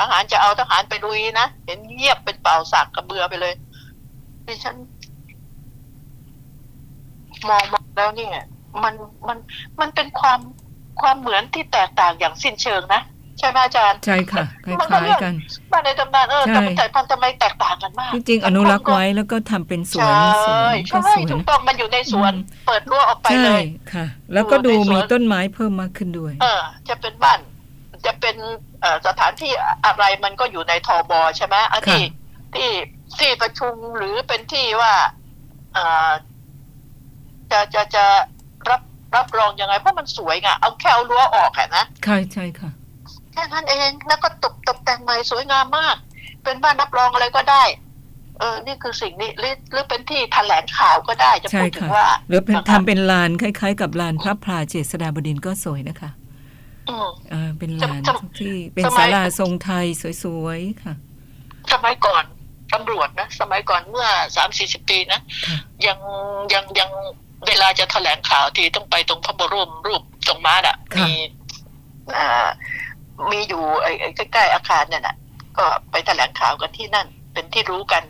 [0.00, 3.54] ทหารจะเอาทหารไปลุยนะเห็นเงียบเป็นเป่าสักกระเบือไปเลย
[4.46, 4.76] ดิฉัน
[7.48, 8.44] มองมองแล้วเนี่ย
[8.82, 8.94] มัน
[9.28, 9.38] มัน
[9.80, 10.40] มันเป็นความ
[11.00, 13.02] ความเหมือนที่แตกต่างอย่างสิ้นเชิงนะ
[13.38, 15.34] ใช่ไหมอาจารย์ ใช่ค่ะคมันก็ล้ายเรื่องๆกัน
[15.72, 27.40] บ้านในตำนานเออใช่แต่มันแต่พันธุ์ทำไมแตกต่างกันมากที่จริงอนุรักษ์ไว้แล้วก็ทำเป็นสวนใช่สวนก็ใช่สวยถูกนะต้องมันอยู่ในสวนอืมเปิดรั้วออกไปใช่เลยค่ะ แล้วก็ดูอยู่ในสวนมีต้นไม้เพิ่มมากขึ้นด้วย เออ จะเป็นบ้าน
[28.06, 28.36] จะเป็น
[28.80, 29.52] เอ่อสถานที่
[29.84, 32.10] อะไรมันก็อยู่ในทอบอใช่ไหมอันที่ค่ะ
[32.54, 32.70] ที่
[33.18, 34.94] ที่ประชุมหรือเป็นที่ว่า
[35.74, 36.10] เอ่อ
[37.52, 38.04] จะจะจะ
[38.70, 38.80] รับ
[39.16, 42.70] รับรองยังไงเพราะมันสวยไงเอาแค่เอารั้วออกอะนะใช่ใช่ค่ะ
[43.36, 45.96] แค่นั้นเองแล้วก็ตกตกแต่งใหม่สวยงามมาก
[46.44, 47.64] เป็นบ้านรับรองอะไรก็ได้
[48.38, 56.10] เออ นี่คือสิ่งนี้หรือหรือเป็นที่แถลงข่าวก็ได้จะใช่พูดถึงค่ะว่าหรือเป็นนะคะทำเป็นลานคล้าย ๆ กับลานพระพลาเจษฎาบดินทร์ก็สวยนะคะ
[56.88, 59.86] อืมเออเป็นลานจะที่เป็นสมัยศาลาทรงไทย
[60.24, 60.94] สวยๆค่ะ
[61.72, 62.24] สมัยก่อน
[62.74, 65.98] ตำรวจนะสมัยก่อนเมื่อสามสี่สิบปีนะค่ะยัง
[66.52, 66.90] ยังยัง
[67.46, 71.12] เวลาจะแถลงข่าวทีต้องไปตรงพระบรมรูปตรงม้าอะค่ะมี
[72.18, 72.48] อ่า
[73.30, 75.16] มีอยู่ไอ้ใกล้ๆอาคารเนี่ยนะ
[75.56, 78.02] ก็ไปแถลงข่าวกันที่นั่น เป็นที่รู้กัน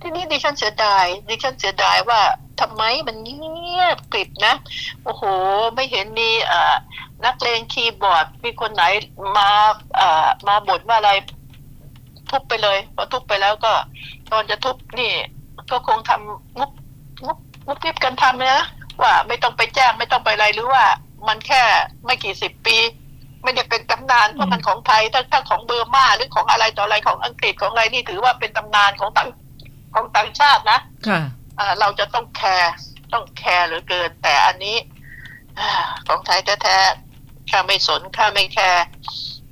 [0.00, 2.20] ทีนี้ดิฉันเสียดายดิฉันเสียดายว่า
[2.60, 4.54] ทำไมมันเงียบกริบนะ
[5.04, 5.22] โอ้โห
[5.74, 6.54] ไม่เห็นมีอ
[7.24, 8.84] นักเลงคีย์บอร์ด มีคนไหน
[9.36, 9.48] มา
[9.98, 10.02] อ
[10.46, 11.10] มาบ่นว่าอะไร
[12.30, 13.72] ทุบไปเลยพอทุบไปแล้วก็
[14.30, 15.12] ตอนจะทุบนี่
[15.70, 16.72] ก็คงทำงุบ
[17.24, 18.64] งุบงุบงิบกันทำนะ
[19.02, 20.84] ว่าไม่ต้องไปแจ้งไม่ต้องไปอะไรหรือว่า
[21.28, 21.62] มันแค่
[22.04, 22.76] ไม่กี่สิบปี
[23.44, 29.28] ไม่ได้เป็นตำนานเพราะมันของไทยถ้าถ้าของ Burma หรือของอะไรต่ออะไรของอังกฤษของอะไรนี่ถือว่าเป็นตำนานของต่าง
[29.94, 30.78] ของต่างชาตินะ
[31.08, 31.20] ค่ะ
[31.58, 32.72] อ่าเราจะต้องแคร์
[33.12, 34.76] ต้องแคร์เหลือเกิน แต่อันนี้
[35.58, 35.68] อ่า
[36.08, 38.84] ของไทยแท้ๆข้าไม่สนข้าไม่แคร์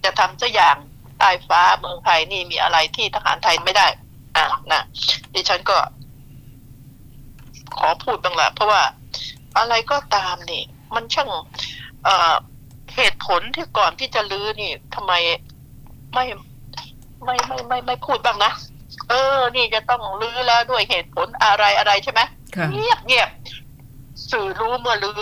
[0.05, 0.77] จะทำสักอย่าง
[1.19, 3.87] ใต้ฟ้าเมืองไทยนี่มีอะไรที่ทหารไทยไม่ได้
[4.37, 4.83] อะนะ
[5.35, 5.79] ดิฉันก็
[7.79, 8.83] ขอพูดบ้างละเพราะว่า
[9.59, 10.63] อะไรก็ตามนี่
[10.95, 11.29] มันช่าง
[12.05, 12.35] เอ่อ
[12.97, 15.13] เหตุผลที่ก่อนที่จะลื้อนี่ทำไม
[16.15, 16.25] ไม่
[17.25, 18.53] ไม่ไม่ไม่ไม่พูดบ้างนะ
[19.09, 22.21] เออ นี่จะต้องลื้อแล้วด้วยเหตุผลอะไรอะไรใช่ไหม
[22.57, 23.31] ค่ะเงียบเงียบ
[24.31, 25.21] สื่อรู้เมื่อลื้อ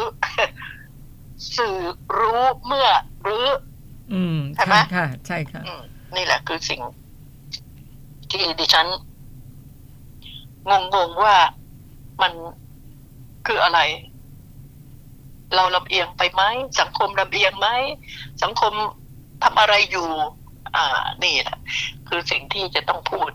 [1.56, 1.76] สื่อ
[2.18, 2.88] รู้เมื่อ
[3.26, 3.46] รื้อ
[4.12, 5.82] อืมใช่ไหมค่ะค่ะใช่ค่ะอืม
[6.16, 6.80] นี่แหละคือสิ่ง
[8.30, 8.86] ที่ดิฉัน
[10.68, 11.36] งงๆว่า
[12.22, 12.32] มัน
[13.46, 13.80] คืออะไร
[15.54, 16.42] เราลำเอียงไปไหม
[16.80, 17.68] สังคมลำเอียงไหม
[18.42, 18.72] สังคม
[19.42, 20.08] ทำอะไรอยู่
[20.76, 21.58] อ่า นี่แหละ
[22.08, 23.30] คือสิ่งที่จะต้องพูด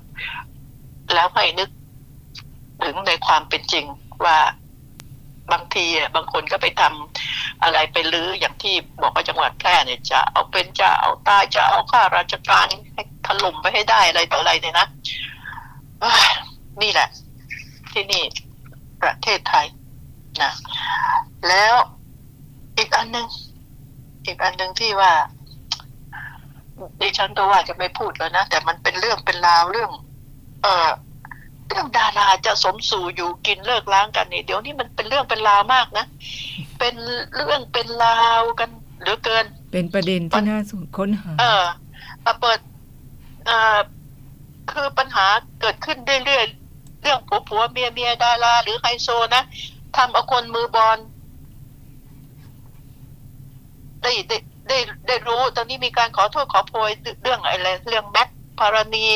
[1.13, 1.69] แล้วให้นึก
[2.83, 3.85] ถึงในความเป็นจริง
[4.25, 4.37] ว่า
[5.51, 14.87] บางทีอะบางคนก็ไปทำอะไรไปลื้ออย่างที่บอกว่าจังหวัดแพร่เนี่ยจะเอาเป็นจะเอาตายจะเอาข้าราชการให้ถล่มไปให้ได้อะไรต่ออะไรเนี่ยนะ
[16.81, 17.09] นี่แหละ
[17.93, 18.23] ที่นี่
[19.01, 19.65] ประเทศไทย
[20.41, 20.51] นะ
[21.47, 21.73] แล้ว
[22.95, 23.27] อีกอันหนึ่ง
[24.25, 25.11] อีกอันหนึ่งที่ว่า
[26.99, 29.91] ดิฉันก็ว่าจะไม่พูดแล้วนะ แต่มันเป็นเรื่องเป็นราวเรื่อง
[30.63, 30.89] เออ
[31.69, 36.05] เรื่องดาราจะสมสู่อยู่กินเลิกล้างกันนี่เดี๋ยวนี้มันเป็นเรื่องเป็นราวมากนะ
[36.79, 36.95] เป็น
[37.35, 38.69] เรื่องเป็นราวกัน
[39.01, 41.63] เหลือเกิน เป็นประเด็นที่น่าสนค้นหา เออ
[42.25, 42.59] มาเปิด
[43.45, 43.77] เอ่อ
[44.71, 45.25] คือปัญหา
[45.61, 49.43] เกิดขึ้นเรื่อยๆเรื่องผัวผัวเมียเมียดาราหรือไฮโซนะ
[49.95, 50.97] ทำเอาคนมือบอล
[54.05, 54.37] ได้ได้
[54.69, 56.91] ได้ได้รู้ ตอนนี้มีการขอโทษขอโพย
[57.23, 59.07] เรื่องอะไรเรื่องแบ็คพารณี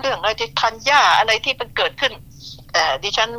[0.00, 2.12] เรื่องอะไรที่ทันย่าอะไรที่มันเกิดขึ้น
[2.72, 3.30] แต่ดิฉัน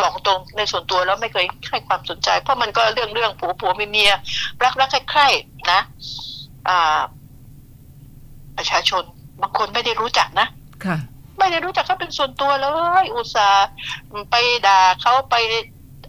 [0.00, 4.12] บอกตรงในส่วนตัวแล้วไม่เคยให้ความสนใจ เพราะมันก็เรื่องเรื่องผัวผัวเมียเมีย
[4.64, 5.80] รักรักใคร่ๆนะ
[6.68, 7.00] อ่า
[8.56, 9.02] ประชาชน
[9.40, 10.46] บางคนไม่ได้รู้จักนะ
[10.84, 10.96] ค่ะ
[11.38, 12.66] ไม่ได้รู้จักเขาเป็นส่วนตัวเล
[13.02, 13.68] ย อุตส่าห์
[14.30, 14.34] ไป
[14.66, 15.34] ด่าเขาไป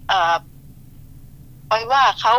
[0.08, 0.36] เอ่อ
[1.70, 2.34] ไปว่าเขา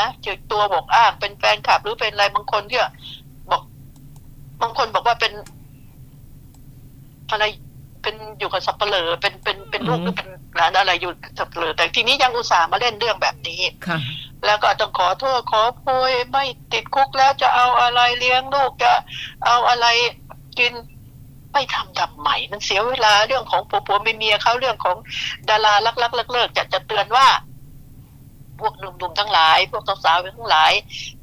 [0.00, 2.80] นะเจอตัวบอกอ้างเป็นแฟนคลับหรือเป็นอะไรบางคนที่
[3.50, 3.62] บอก
[4.62, 5.32] บางคนบอกว่าเป็น
[7.30, 7.44] อะไร
[8.02, 13.98] เป็นอยู่กับสับเปลือเป็นเป็นเป็นลูกอืมหรือเป็นหลานอะไรอยู่กับสับเปลือแต่ทีนี้ยังอุตส่าห์มาเล่นเรื่องแบบนี้ค่ะ
[14.44, 18.92] แล้วก็ต้องขอโทษขอโพยไม่ติดคุกแล้วจะเอาอะไรเลี้ยงลูกจะ
[19.46, 19.86] เอาอะไร
[20.58, 20.72] กิน
[21.52, 24.96] ไม่ทำทำไมมันเสียเวลาเรื่องของผัวผัวเมียเมียเขาเรื่องของ
[25.48, 27.26] ดาราลักลักเลิกเลิกจะจะเตือนว่า
[28.60, 30.72] พวกหนุ่มๆทั้งหลาย พวกสาวๆทั้งหลาย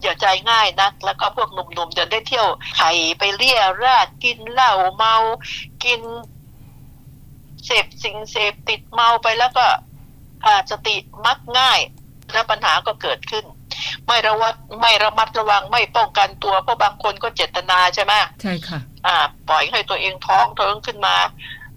[0.02, 5.16] อย่าใจง่ายนักแล้วก็พวกหนุ่มๆจะได้เที่ยวไข่ไปเลี่ยราดกินเหล้าเมา
[5.84, 6.02] กิน
[7.66, 9.66] เสพสิ่งเสพติดเมาไปแล้วก็
[10.46, 11.80] ขาดสติมักง่าย
[12.34, 13.46] แล้วปัญหาก็เกิดขึ้น
[14.08, 19.18] ไม่ระวัดไม่ระมัดระวังไม่ป้องกันตัวเพราะบางคนก็เจตนาใช่ไหมใช่ค่ะ อ่า
[19.50, 21.16] ปล่อยให้ตัวเองท้องเทิงขึ้นมา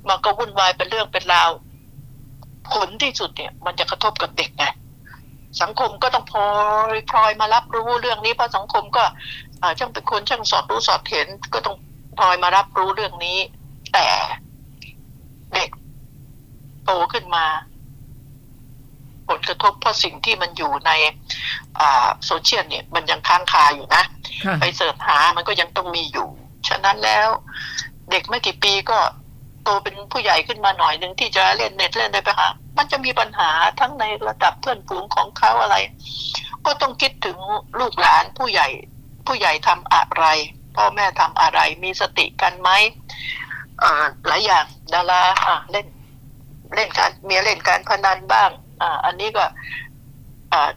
[0.09, 1.51] มันก็วุ่นวายเป็นเรื่องเป็นราว
[2.73, 4.64] ผลที่สุดเนี่ย มันจะกระทบกับเด็กไง
[5.62, 6.51] สังคมก็ต้องพลอ
[6.95, 9.05] ยพลอยมารับรู้เรื่องนี้เพราะสังคมก็
[9.62, 11.77] อ่าช่างเป็นคนช่างสอดรู้สอดเห็น ก็ต้อง
[12.19, 13.38] พลอยมารับรู้เรื่องนี้
[13.95, 14.09] แต่
[15.55, 15.71] เด็ก
[16.85, 17.45] โตขึ้นมา
[19.29, 20.90] ผลกระทบเพราะสิ่งที่มันอยู่ใน
[21.79, 24.03] อ่าโซเชียลเนี่ย มันยังค้างคาอยู่นะ
[24.45, 26.29] ค่ะไปเสิร์ชหามันก็ยังต้องมีอยู่
[26.69, 27.29] ฉะนั้นแล้ว
[28.11, 28.99] เด็กไม่กี่ปีก็
[29.64, 35.77] โตเป็นผู้ใหญ่ขึ้นมาหน่อยหนึ่งที่จะเล่นเน็ตเล่นได้ไปหา มันจะมีปัญหาทั้งในระดับเพื่อนฝูงของเขาอะไร
[36.67, 37.39] ก็ต้องคิดถึง
[37.81, 38.69] ลูกหลานผู้ใหญ่
[39.27, 40.25] ผู้ใหญ่ทำอะไร
[40.77, 42.71] พ่อแม่ทำอะไรมีสติกันไหม
[44.27, 45.23] หลายอย่างดารา
[45.71, 45.87] เล่น
[46.75, 48.51] เล่นการเมียเล่นการพนันบ้าง
[48.83, 49.45] อ่าอันนี้ก็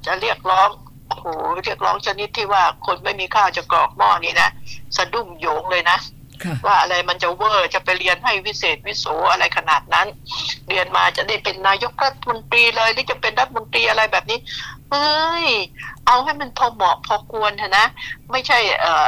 [0.06, 0.70] จะเรียกร้อง
[1.08, 1.26] โอ้โห
[1.64, 4.50] เรียกร้องชนิดที่ว่าคนไม่มีข้าวจะกรอกหม้อนี่นะ
[4.98, 5.98] สะดุ้งโยงเลยนะ
[6.66, 10.08] ว่าอะไรมันจะเวอร์จะไปเรียนให้วิเศษวิโสอะไรขนาดนั้น
[10.68, 14.40] เรียนมาจะได้เป็นนายกรัฐมนตรีเลยหรือจะเป็นรัฐมนตรีอะไรแบบนี้
[14.90, 15.48] เฮ้ย
[16.06, 17.86] เอาให้มันพอเหมาะพอควรเถอะนะ
[18.32, 19.08] ไม่ใช่เออ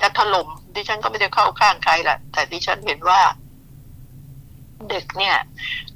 [0.00, 3.20] จะถล่มดิฉันก็ไม่ได้เข้าข้างใครแหละแต่ดิฉันเห็นว่า
[4.90, 5.36] เด็กเนี่ย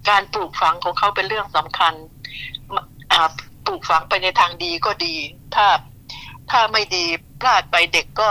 [0.08, 1.94] การปลูกฝังของเขาเป็นเรื่องสำคัญ
[3.66, 5.14] ปลูกฝังไปในทางดีก็ดี
[5.54, 5.66] ถ้า
[6.50, 7.04] ถ้าไม่ดี
[7.40, 8.30] พลาดไปเด็กก็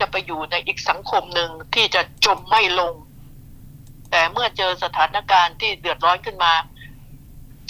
[0.00, 2.94] จะไปอยู่ในอีกสังคมหนึ่งที่จะจมไม่ลง
[4.10, 6.52] แต่เมื่อเจอสถานการณ์ที่เดือดร้อนขึ้นมา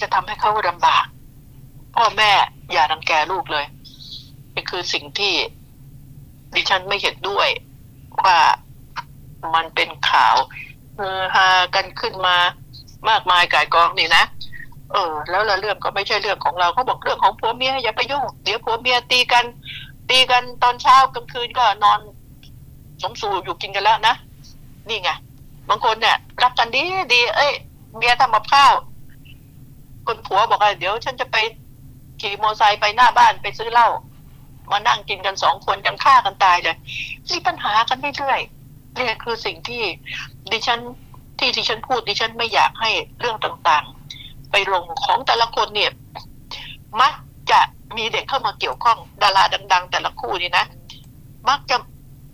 [0.00, 1.06] จะทำให้เขาลำบาก
[1.96, 2.32] พ่อแม่
[2.72, 3.66] อย่ารังแกลูกเลย
[4.54, 5.34] นี่คือสิ่งที่
[6.54, 7.48] ดิฉันไม่เห็นด้วย
[8.24, 8.38] ว่า
[9.54, 10.36] มันเป็นข่าว
[10.96, 12.36] เฮอฮากันขึ้นมา
[13.08, 14.24] มากมายกายกองนี่นะ
[14.92, 19.44] เออ แล้วละเรื่องก็ไม่ใช่เรื่องของเราเขาบอกเรื่องของผัวเมียอย่าไปยุ่ง เดี๋ยวผัวเมียตีกัน
[20.10, 22.00] ตีกันตอนเช้ากลางคืนก็นอน
[23.02, 24.14] สมสู่อยู่กินกันแล้วนะ
[24.88, 25.10] นี่ไง
[25.68, 27.52] บางคนเนี่ยรักกันดีดี เอ้ย
[27.96, 28.74] เมียทำกับข้าว
[30.06, 31.36] คนผัวบอกว่าเดี๋ยว ฉันจะไป
[32.20, 33.88] ขี่มอเตอร์ไซค์ไปหน้าบ้านไปซื้อเหล้า
[34.70, 36.76] มานั่งกินกันสองคนยังฆ่ากันตายเลย
[37.30, 39.82] มีปัญหากันเรื่อยๆนี่คือสิ่งที่
[40.52, 40.80] ดิฉัน
[41.38, 45.90] ที่ดิฉันพูดดิฉันไม่อยากให้เรื่องต่างๆ ไปลงของแต่ละคนเนี่ย
[47.00, 47.14] มัก
[47.50, 47.60] จะ
[47.96, 50.64] มีเด็กเข้ามาเกี่ยวข้องดาราดัง ๆ แต่ละคู่นี่นะ
[51.48, 51.76] มักจะ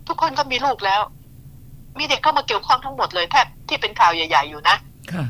[0.07, 1.01] ทุกคนก็มีลูกแล้ว
[1.97, 4.75] มีเด็กเข้ามาเกี่ยวข้องทั้งหมดเลยแทบที่เป็นข่าวใหญ่ ๆ อยู่นะ
[5.11, 5.25] ค่ะ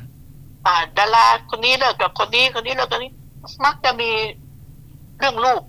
[0.65, 3.13] อ่าดาราคนนี้เลิกกับคนนี้คนนี้เลิกกับคนนี้
[3.65, 4.09] มักจะมี
[5.19, 5.61] เรื่องลูก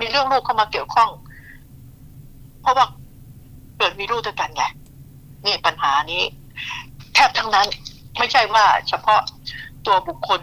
[0.00, 1.10] มีเรื่องลูกเข้ามาเกี่ยวข้อง
[2.60, 2.86] เพราะว่า
[3.78, 4.62] เกิดมีลูกด้วยกันไง
[5.44, 6.22] นี่ปัญหานี้
[7.14, 7.66] แทบทั้งนั้น
[8.18, 9.20] ไม่ใช่ว่า เฉพาะ
[9.86, 10.40] ตัวบุคคล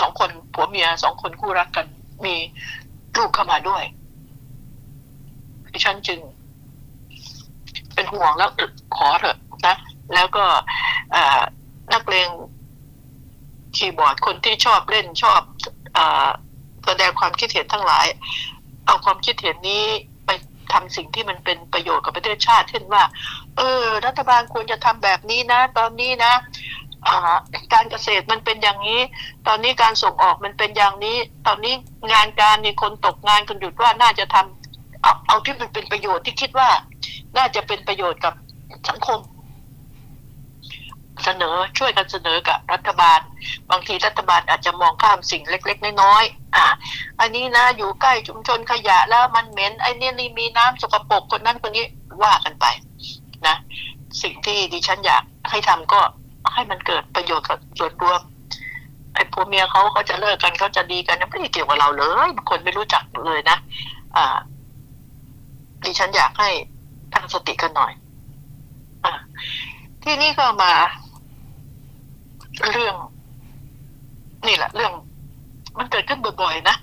[0.00, 1.86] สองคนผัวเมียสองคนคู่รักกัน
[2.24, 2.34] มี
[3.18, 3.82] ลูกเข้ามาด้วย
[5.72, 6.18] ดิฉันจึง
[7.96, 8.50] เป็นห่วงแล้ว
[8.96, 9.76] ขอเถอะนะ
[10.14, 10.44] แล้วก็
[11.92, 12.28] นักเลง
[13.76, 15.40] คีย์บอร์ดคนที่ชอบเล่นชอบ
[15.96, 15.98] อ
[16.86, 18.06] แสดงความคิดเห็นทั้งหลาย
[18.86, 19.84] เอาความคิดเห็นนี้
[20.26, 20.30] ไป
[20.72, 23.02] ทำสิ่งที่มันเป็นประโยชน์กับประเทศชาติ เช่นว่า
[23.56, 26.32] เออ รัฐบาลควรจะทำแบบนี้นะ ตอนนี้นะ
[27.72, 29.00] การเกษตรมันเป็นอย่างนี้
[29.46, 31.74] ตอนนี้การส่งออกมันเป็นอย่างนี้ ตอนนี้
[32.12, 36.68] งานการมีคนตกงานคนหยุดว่าน่าจะทำเอาเอาที่มันเป็นประโยชน์ที่คิดว่า
[37.36, 38.34] น่าจะเป็นประโยชน์กับ
[38.88, 39.18] สังคม
[41.24, 43.20] เสนอช่วยกันเสนอกับรัฐบาล
[43.70, 46.66] บางทีรัฐบาลอาจจะมองข้ามสิ่งเล็ก ๆ น้อยๆอ่า
[47.20, 51.86] อันนี้นะอยู่ใกล้ชุมชนขยะแล้วมันเหม็นไอ้นี่นี่มีน้ำสกปรกคนนั้นคนนี้
[52.22, 52.66] ว่ากันไป
[53.46, 53.56] นะ
[54.22, 56.00] สิ่งที่ดิฉันอยากให้ทำก็
[56.54, 58.20] ให้มันเกิดประโยชน์กับส่วนรวม
[59.14, 63.56] ไอ้ผัวเมียเขาเขาจะเลิกกันเขาจะดีกันไม่ได้เกี่ยวกับเราเลยบางคนไม่รู้จักเลยนะ
[64.16, 64.36] อ่า
[65.84, 66.50] ดิฉันอยากให้
[67.14, 67.92] ตั้งสติกันหน่อย
[69.04, 69.12] อ่า
[70.02, 70.72] ที่นี่ก็มา
[72.72, 72.96] เรื่อง
[74.46, 74.92] นี่แหละ เรื่อง
[75.78, 76.76] มันเกิดขึ้นบ่อยๆนะ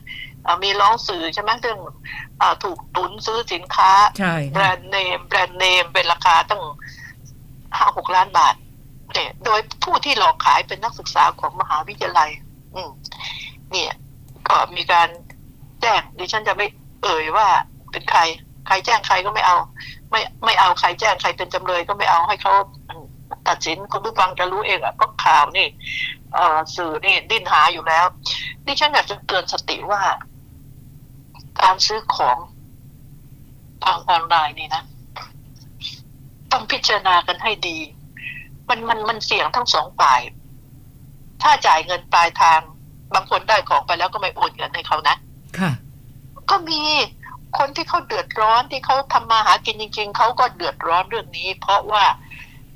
[0.46, 1.80] อ่ามีร้องสื่อใช่ไหมเรื่อง
[2.42, 6.62] อาถูกตุนซื้อสินค้าใช่แบรค่ะนด์เนมแบรนด์เนมเป็นราคาตั้ง
[7.78, 8.56] ห้าหกล้านบาท
[9.14, 12.30] เนี่ยโดยผู้ที่หลอกขายเป็นนักศึกษาของมหาวิทยาลัย
[12.76, 12.92] อืม
[13.72, 13.94] เนี่ย
[14.48, 15.10] ก็มีการ
[15.82, 16.68] แจ้งดิฉันจะไม่
[17.04, 17.48] เอ่ยว่า
[17.92, 18.22] เป็นใคร
[18.68, 19.58] ใครแจ้งใครก็ไม่เอา
[20.12, 22.54] ไม่ไม่เอาใครแจ้งใครเป็นจำเลยก็ไม่เอาให้เขา
[23.48, 25.68] ตัดสินคุณผู้ฟังจะรู้เองอะเพราะข่าวนี่
[26.34, 28.06] เอ่อสื่อนี่ดิ้นหาอยู่แล้ว
[28.66, 30.02] ดิฉันอยากจะเตือนสติว่า
[31.62, 32.38] การซื้อของ
[33.84, 34.84] ทางออนไลน์นี่นะ
[36.52, 37.78] ต้องพิจารณากันให้ดี
[38.70, 40.22] มันมันมันเสี่ยงทั้งสองฝ่าย
[41.42, 42.60] ถ้าจ่ายเงินปลายทาง
[43.14, 45.16] บางคนได้ของไปแล้วก็ไม่โอนเงินให้เขานะ
[45.60, 45.72] ค่ะ
[46.50, 46.82] ก็มี
[47.58, 52.04] คนที่เขาเดือดร้อนที่เขาทำมาหากินจริง ๆเขาก็เดือดร้อนเรื่องนี้ เพราะว่า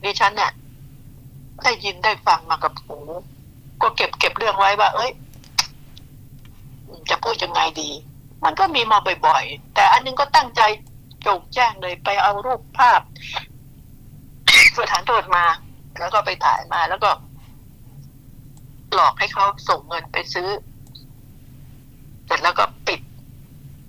[0.03, 0.51] ดิฉันเนี่ย
[1.63, 2.97] ได้ยินได้ฟังมากับหู
[3.81, 5.11] ก็เก็บเก็บเรื่องไว้ว่า เอ้ย
[7.09, 7.89] จะพูดยังไงดี
[8.43, 10.61] มันก็มีมาบ่อยๆ แต่อันนึงก็ตั้งใจ
[11.21, 13.01] โจงแจ้งเลยไปเอารูปภาพ
[14.77, 15.45] สถานโทษมา
[15.99, 17.09] แล้วก็ไปถ่ายมาแล้วก็
[18.93, 20.49] หลอกให้เขาส่งเงินไปซื้อ
[22.25, 22.65] เสร็จแล้วก็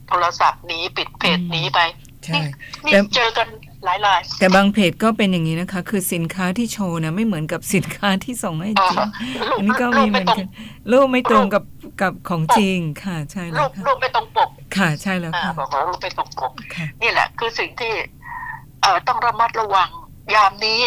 [0.08, 1.80] โทรศัพท์หนีปิดเพจหนีไป
[2.24, 2.40] ใช่
[2.84, 3.48] นี่แต่เจอกัน
[3.84, 9.04] หลายรายแต่บางเพจก็เป็นอย่างนี้นะคะ คือสินค้าที่โชว์นะไม่เหมือนกับสินค้าที่ส่งให้จริง
[9.48, 10.46] รูปอันนี้ก็รูมีปเหมืไม่อนตรงกัน
[10.92, 11.64] รูปไม่ตรงกับ
[12.00, 17.92] กับของจริงค่ะ ใช่แล้รูวปค่ะรูปไม่ตรงปกค่ะใช่แล้วอ่าค่ะบอกว่ารูปไม่ตรงปกค่ะนี่แหละ คือสิ่งที่
[18.80, 19.90] เอ่อต้องระมัดระวัง
[20.34, 20.80] ยามนี้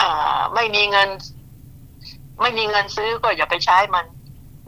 [0.00, 1.08] อ่าไม่มีเงิน
[2.40, 4.06] ไม่มีเงินซื้อก็อย่าไปใช้มัน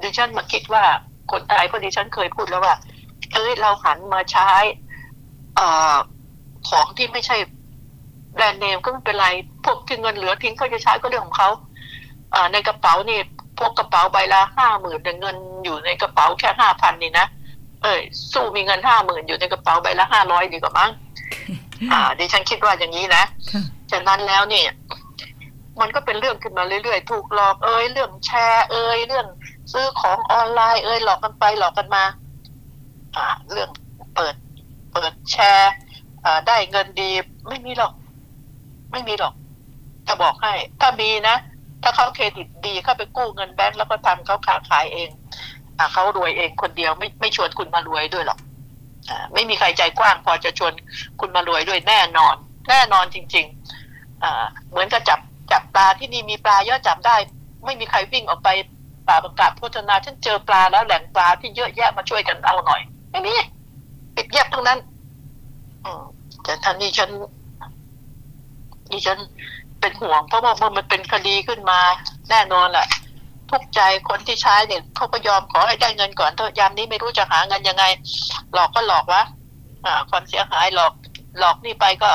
[0.02, 0.84] ดิฉันมาคิดว่า
[1.32, 2.74] คนไทยเพราะดิฉันเคยพูดแล้วว่า
[3.34, 4.50] เอ้ยเราหันมาใช้
[5.56, 5.96] เอ่อ
[6.68, 7.36] ของที่ไม่ใช่
[8.34, 9.26] แบรนด์เนมก็ไม่เป็นไร
[9.64, 11.48] พวกที่เงินเหลือทิ้งเขาจะใช้ก็เรื่องของเขา
[12.34, 13.18] อ่าในกระเป๋านี่
[13.58, 17.26] พวกกระเป๋าใบละห้าหมื่นแต่เงินอยู่ในกระเป๋าแค่ห้าพันนี่นะ
[17.82, 18.00] เอ้ย
[18.32, 20.90] สู้มีเงินห้าหมื่นอยู่ในกระเป๋าใบละห้าร้อยดีกว่ามั้ง
[21.92, 24.68] อ่าดิฉันคิดว่าอย่างนี้นะค่ะฉะนั้นแล้วเนี่ย
[25.80, 29.26] มันก็เป็นเรื่องขึ้นมาเรื่อยๆ ถูกหลอกเอ้ยเรื่องแชร์เอ้ยเรื่อง
[29.72, 32.04] ซื้อของออนไลน์เอ้ยหลอกกันไปหลอกกันมา
[33.16, 33.68] อ่าเรื่อง
[34.14, 34.34] เปิด
[34.92, 35.72] เปิดแชร์
[36.24, 37.10] อ่าได้เงินดี
[37.48, 37.92] ไม่มีหรอก
[38.92, 39.34] ไม่มีหรอก
[40.06, 41.36] จะบอกให้ ถ้ามีนะ
[41.82, 45.10] ถ้าเขาเครดิตดีเข้าไปกู้เงินแบงก์แล้วก็ทำเขาค้าขายเอง
[45.78, 48.38] อ่าเขารวยเองคนเดียวไม่ไม่ชวนคุณมารวยด้วยหรอก
[49.08, 50.72] อ่าไม่มีใครใจกว้างพอจะชวน
[51.20, 52.34] คุณมารวยด้วยแน่นอน
[52.70, 55.20] แน่นอนจริงๆอ่าเหมือนกับจับ
[55.52, 57.16] จับปลาที่นี่มีปลาเยอะจับได้
[57.64, 58.48] ไม่มีใครวิ่งออกไป
[59.08, 62.80] ป่าประกาศโฆษณาฉันเจอปลาแล้วแหล่งปลาที่เยอะแยะมาช่วยกันเอาหน่อย
[63.10, 63.34] ไม่มี
[64.16, 64.78] ปิดเงียบทั้งนั้น
[65.84, 66.02] อืม
[66.42, 67.10] แต่ท่านนี้ฉัน
[68.90, 69.18] ดิฉัน
[69.80, 71.80] เป็นห่วงเพราะว่าเมื่อมันเป็นคดีขึ้นมา
[72.30, 72.86] แน่นอนแหละ
[73.50, 77.84] ทุกใจคนที่ใช้เนี่ยเขาก็ยอมขอให้ได้เงินก่อนเถอะยามนี้ไม่รู้จะหาเงินยังไง
[78.52, 79.22] หลอกก็หลอกวะ
[79.84, 80.92] อ่า ความเสียหายหลอก
[81.38, 82.10] หลอกนี่ไปก็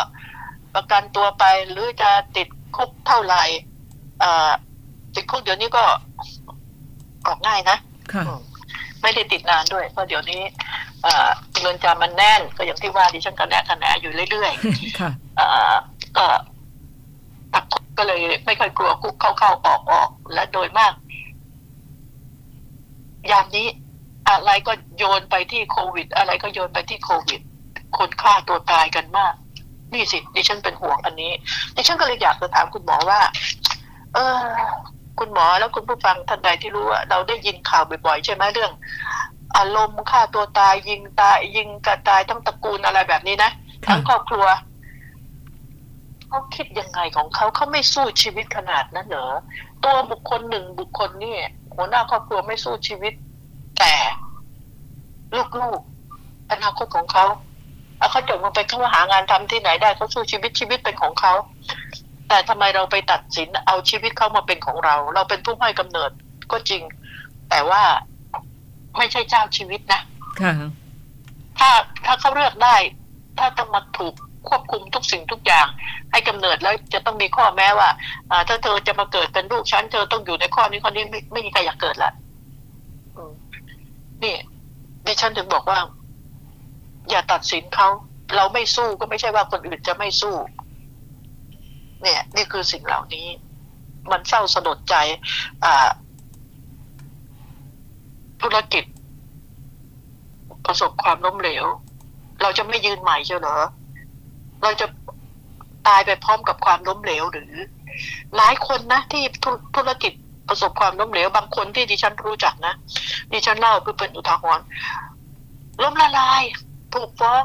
[0.76, 3.44] ประกันตัวไปหรือจะติดคุกเท่าไหร่
[4.24, 4.52] อ่า
[5.16, 5.84] ติดคุกเดี๋ยวนี้ก็
[7.28, 7.78] ออกง่ายนะ
[8.14, 8.42] ค่ะอืม
[9.02, 10.42] ไม่ได้ติดนานด้วย เพราะเดี๋ยวนี้
[11.04, 14.52] เอ่อเรือนจำมันแน่น ก็อย่างที่ว่าดิฉันก็แนะคะแนนอยู่เรื่อย
[15.00, 15.74] ค่ะๆเอ่อ
[16.18, 16.26] ก็
[17.54, 17.66] ตัก
[17.98, 20.94] ก็เลยไม่ค่อยกลัวคุกเข้าเข้าออกออกและโดยมาก
[23.32, 23.68] ยามนี้
[24.30, 27.42] อะไรก็โยนไปที่โควิด อะไรก็โยนไปที่โควิด
[27.98, 29.34] คนฆ่าตัวตายกันมาก
[29.94, 31.32] นี่สิดิฉันเป็นห่วงอันนี้
[31.76, 33.20] ดิฉันก็เลยอยากจะถามคุณหมอว่า
[34.14, 34.44] เออ
[35.20, 38.72] คุณหมอแล้วคุณผู้ฟังท่านใดที่รู้ว่าเราได้ยินข่าวบ่อยๆ ใช่ไหมเรื่อง
[39.58, 43.52] อารมณ์ฆ่าตัวตายยิงตายยิงกันตายทั้งตระกูลอะไรแบบนี้นะ
[43.86, 44.46] ค่ะทั้งครอบครัว
[46.28, 49.28] เขาคิดยังไงของเขาเขาไม่สู้ชีวิตขนาดนั้นเหรอ
[49.84, 51.36] ตัวบุคคลหนึ่งบุคคลนี่
[51.76, 53.14] หัวหน้าครอบครัวไม่สู้ชีวิต
[53.80, 53.94] แต่
[55.60, 57.26] ลูกๆอนาคตของเขา
[57.98, 61.34] เอาเขาจบมาไปเขาหางานทำที่ไหนได้เขาสู้ชีวิตชีวิตเป็นของเขา
[62.32, 66.12] แต่ทำไมเราไปตัดสินเอาชีวิตเขามาเป็นของเรา เราเป็นผู้ให้กำเนิด
[66.52, 66.82] ก็จริง
[67.50, 67.84] แต่ว่า
[68.98, 70.02] ไม่ใช่เจ้าชีวิตนะ
[70.42, 70.54] ค่ะ
[71.60, 71.70] ถ้า
[72.06, 72.76] ถ้าเขาเลือกได้
[73.40, 74.14] ถ้าต้องมาถูก
[74.50, 75.68] ควบคุมทุกสิ่งทุกอย่าง
[76.12, 77.90] ให้กำเนิดแล้วจะต้องมีข้อแม้ว่า
[78.32, 82.12] อ่าถ้าเธอจะมาเกิดเป็นลูกฉันเธอต้องอยู่ในข้อนี้ข้อนี้ไม่ไม่มีใครอยากเกิดละ
[83.16, 83.32] อืม
[84.24, 84.36] นี่
[85.06, 85.80] ดิฉันถึงบอกว่า
[87.10, 87.88] อย่าตัดสินเขา
[88.36, 90.36] เราไม่สู้ก็ไม่ใช่ว่าคนอื่นจะไม่สู้
[92.04, 93.28] เนี่ย นี่คือสิ่งเหล่านี้
[94.12, 94.96] มันเศร้าสลดใจ
[98.42, 98.84] ธุรกิจ
[100.66, 101.66] ประสบความล้มเหลว
[102.42, 103.58] เราจะไม่ยืนใหม่เชียวเหรอ
[104.64, 104.88] เราจะ
[105.88, 107.54] ตายไปพร้อมกับความล้มเหลวหรือ
[108.38, 110.14] หลายคนนะที่ธุธุรกิจ
[110.50, 112.74] ประสบความล้มเหลว บางคนที่ดิฉันรู้จักนะ
[113.32, 114.66] ดิฉันเล่าเพื่อเป็นอุทาหรณ์
[115.84, 116.42] ล้มละลาย
[116.94, 117.44] ถูกฟ้อง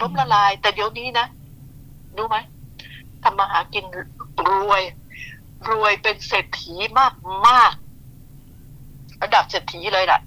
[0.00, 1.26] ล้มละลาย แต่เดี๋ยวนี้นะ
[2.16, 2.36] รู้ไหม
[3.22, 3.84] ทำมาหากิน
[4.48, 4.82] รวย
[5.70, 7.14] รวยเป็นเศรษฐีมาก
[7.46, 10.20] มากๆระดับเศรษฐีเลยล่ะ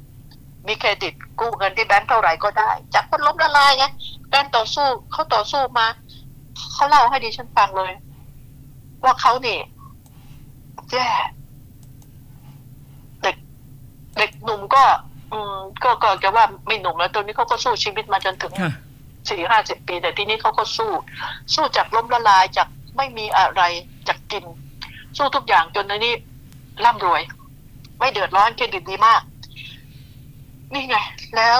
[0.67, 3.85] มีเครดิตกู้เงินที่แบงก์เท่าไหร่ก็ได้ จากคนล้มละลายไง
[4.33, 5.87] การต่อสู้เขาต่อสู้มา
[6.73, 7.91] เขาเล่าให้ดิฉันฟังเลย
[9.03, 9.57] ว่าเขานี่
[10.91, 11.07] แย่
[13.21, 13.35] เด็ก
[14.17, 14.83] เด็กหนุ่มก็
[15.31, 18.71] อืม ก็ก็จะว่าไม่หนุ่มแล้วตอนนี้เขาก็สู้ชีวิตมาจนถึงค่ะ
[19.29, 20.91] สี่ห้าสิบปี แต่ทีนี้เขาก็สู้
[21.53, 22.67] สู้จากล้มละลายจาก
[22.99, 23.61] ไม่มีอะไร
[24.07, 24.45] จากกิน
[25.17, 26.13] สู้ทุกอย่างจนในนี้
[26.85, 27.21] ร่ำรวย
[27.99, 29.21] ไม่เดือดร้อนเครดิตดีมาก
[30.73, 30.97] นี่ไง
[31.35, 31.59] แล้ว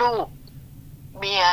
[0.00, 0.26] ลูก
[1.18, 1.44] เมีย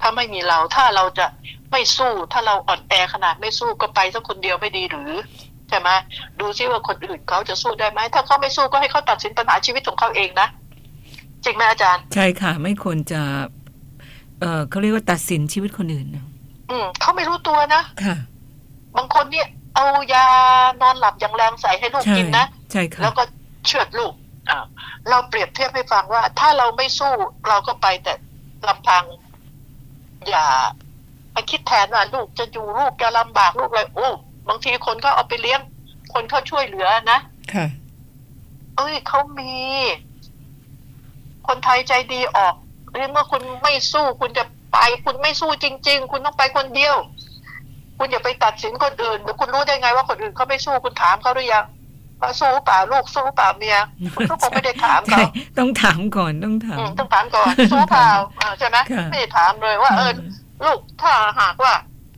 [0.00, 1.26] ถ้าไม่มีเรา ถ้าเราจะ
[1.70, 5.12] ไม่สู้ ถ้าเราอ่อนแอขนาดไม่สู้ก็ไปสักคนเดียวไม่ดีหรือ
[5.68, 5.88] ใช่ไหม
[6.40, 10.48] ดูซิว่าคนอื่นเขาจะสู้ได้ไหมถ้าเขาไม่สู้ก็ให้เขาตัดสินปัญหาชีวิตของเขาเองนะ
[11.44, 13.22] จริงไหมอาจารย์ ใช่ค่ะ ไม่ควรจะ
[14.40, 16.24] เออเขาเรียกว่าตัดสินชีวิตคนอื่นนะ
[16.70, 18.16] อืมเขาไม่รู้ตัวนะค่ะ
[18.96, 20.26] บางคนเนี่ย เอายา
[20.82, 23.22] นอนหลับอย่างแรงใส่ให้ลูกใช่กินนะใช่ค่ะแล้วก็
[23.66, 24.12] เชือดลูก
[24.50, 24.64] อ่า
[25.08, 27.14] เราเปรียบเทียบให้ฟังว่า ถ้าเราไม่สู้
[27.48, 28.14] เราก็ไปแต่
[28.68, 29.04] ลำพัง
[30.28, 30.46] อย่า
[31.32, 34.08] ไปคิดแทนว่าลูกจะอยู่ลูกจะลำบากลูกอะไรโอ้
[34.48, 35.60] บางทีคนก็เอาไปเลี้ยง
[36.12, 37.18] คนเขาช่วยเหลือนะ
[37.54, 37.66] ค่ะ
[38.76, 39.52] เอ้ยเขามี
[41.46, 42.54] คนไทยใจดีออก
[42.98, 46.96] เรียกว่าคุณไม่สู้คุณจะไป คุณไม่สู้จริง ๆ คุณต้องไปคนเดียว
[47.98, 51.64] คุณอย่าไปตัดสินคนอื่นเดี๋ยวคุณรู้ได้ไงว่าคนอื่นเขาไม่สู้คุณถามเขาหรือยัง
[52.20, 53.78] ว่าสู้เปล่าลูกสู้เปล่าเมีย
[54.14, 55.26] คุณก็คงไม่ได้ถามใช่เขา
[55.58, 58.10] ต้องถามก่อนต้องถามอืมต้องถามก่อนสู้เปล่า
[58.40, 60.12] อ่าใช่ไหมค่ะไม่ได้ถามเลยว่า เออ
[60.64, 61.74] ลูกถ้าหากว่า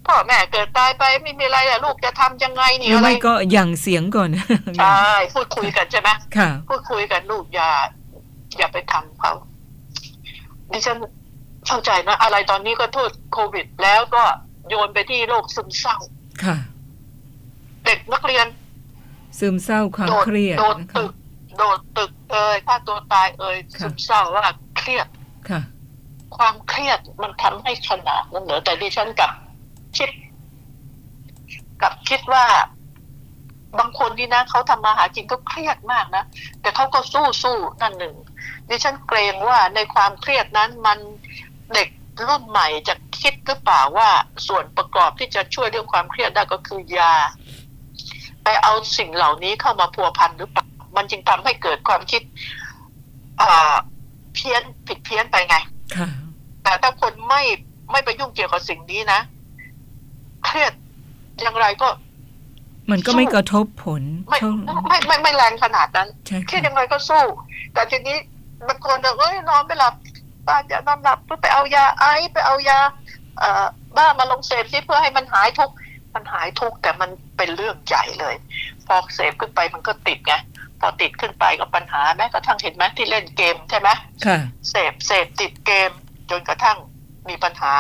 [0.07, 4.29] พ่อแม่เกิดตายไปไม่มีอะไรอะลูกจะทำยังไงหนี่รืออะไรไม่ก็หยั่งเสียงก่อน
[4.79, 7.71] ใช่พูดคุยกันใช่ไหมค่ะพูดคุยกันลูกอย่า
[8.59, 9.33] อย่าไปทำเขา
[10.73, 10.99] ดิฉัน
[11.67, 14.25] เข้าใจนะ อะไรตอนนี้ก็โทษโควิด แล้วก็
[14.69, 15.97] โยนไปที่โรคซึมเศร้า
[16.45, 16.57] ค่ะ
[17.85, 18.47] เด็กนักเรียน
[19.39, 21.13] ซึมเศร้าความโดดเครียดโดดนะคะตึก
[21.57, 24.45] โดดตึกเอ่ยฆ่าตัวตายเอ่ยค่ะซึมเศร้าว่า
[24.79, 25.07] เครียด
[25.49, 25.61] ค่ะ
[26.37, 29.33] ความเครียดมันทำให้ขนาดนั้นเหรอแต่ดิฉันกลับ
[29.97, 30.11] คิด
[31.81, 32.45] กลับคิดว่า
[33.79, 36.25] บางคนนี่นะเขาทำมาหากินก็เครียดมากนะ
[36.61, 38.15] แต่เขาก็สู้สู้นั่นหนึ่ง
[38.73, 40.99] ดิฉันเกรงว่าในความเครียดนั้นมัน
[41.75, 41.89] เด็ก
[42.27, 44.09] รุ่นใหม่จะคิดหรือเปล่าว่า
[44.49, 47.15] ส่วนประกอบที่จะช่วยเรื่องความเครียดได้ก็คือยา
[48.45, 50.67] ไปเอาสิ่งเหล่านี้เข้ามาพัวพันหรือเปล่า
[50.97, 52.23] มันจึงทำให้เกิดความคิด
[53.43, 53.75] อ่า
[54.35, 55.57] เพี้ยนผิดเพี้ยนไปไง
[55.97, 56.09] ค่ะ
[56.63, 57.43] แต่ถ้าคนไม่
[57.91, 59.21] ไม่ไปยุ่งเกี่ยวกับสิ่งนี้นะ
[60.45, 60.73] เครียด
[61.41, 61.89] อย่างไรก็
[62.91, 64.53] มันก็ไม่กระทบผล ไม่เท่า
[64.89, 67.25] ไม่ไม่ไม่แรงขนาดนั้นใช่เครียค่ะดยังไงก็สู้
[67.75, 68.17] แต่ทีนี้
[68.69, 69.95] บางคนบอกเอ้ยนอนไม่หลับ
[70.47, 72.79] ป้าจะนอนหลับเพื่อไปเอายาไอซ์ไปเอายา
[73.39, 73.65] เอ่อ
[73.97, 75.75] บ้ามาลงเสพซิเพื่อให้มันหายทุกข์
[76.15, 78.35] มันหายทุกข์แต่มันเป็นเรื่องใหญ่เลย
[78.87, 80.35] พอเสพขึ้นไปมันก็ติดไง
[80.81, 83.89] พอติดขึ้นไปก็ปัญหาแม้กระทั่งเห็นไหมที่เล่นเกมใช่ไหม
[84.27, 84.39] ค่ะ
[84.71, 85.91] เสพเสพติดเกม
[86.31, 86.79] จนกระทั่ง
[87.29, 87.75] มีปัญหา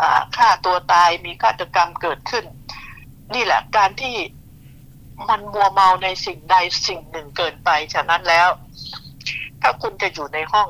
[0.00, 2.44] อ่าฆ่าตัวตายมีฆาตกรรมเกิดขึ้น
[3.34, 4.16] นี่แหละการที่
[5.28, 8.48] มันมัวเมาในสิ่งใดสิ่งหนึ่งเกินไปฉะนั้นแล้ว
[9.66, 10.68] ถ้าคุณจะอยู่ในห้อง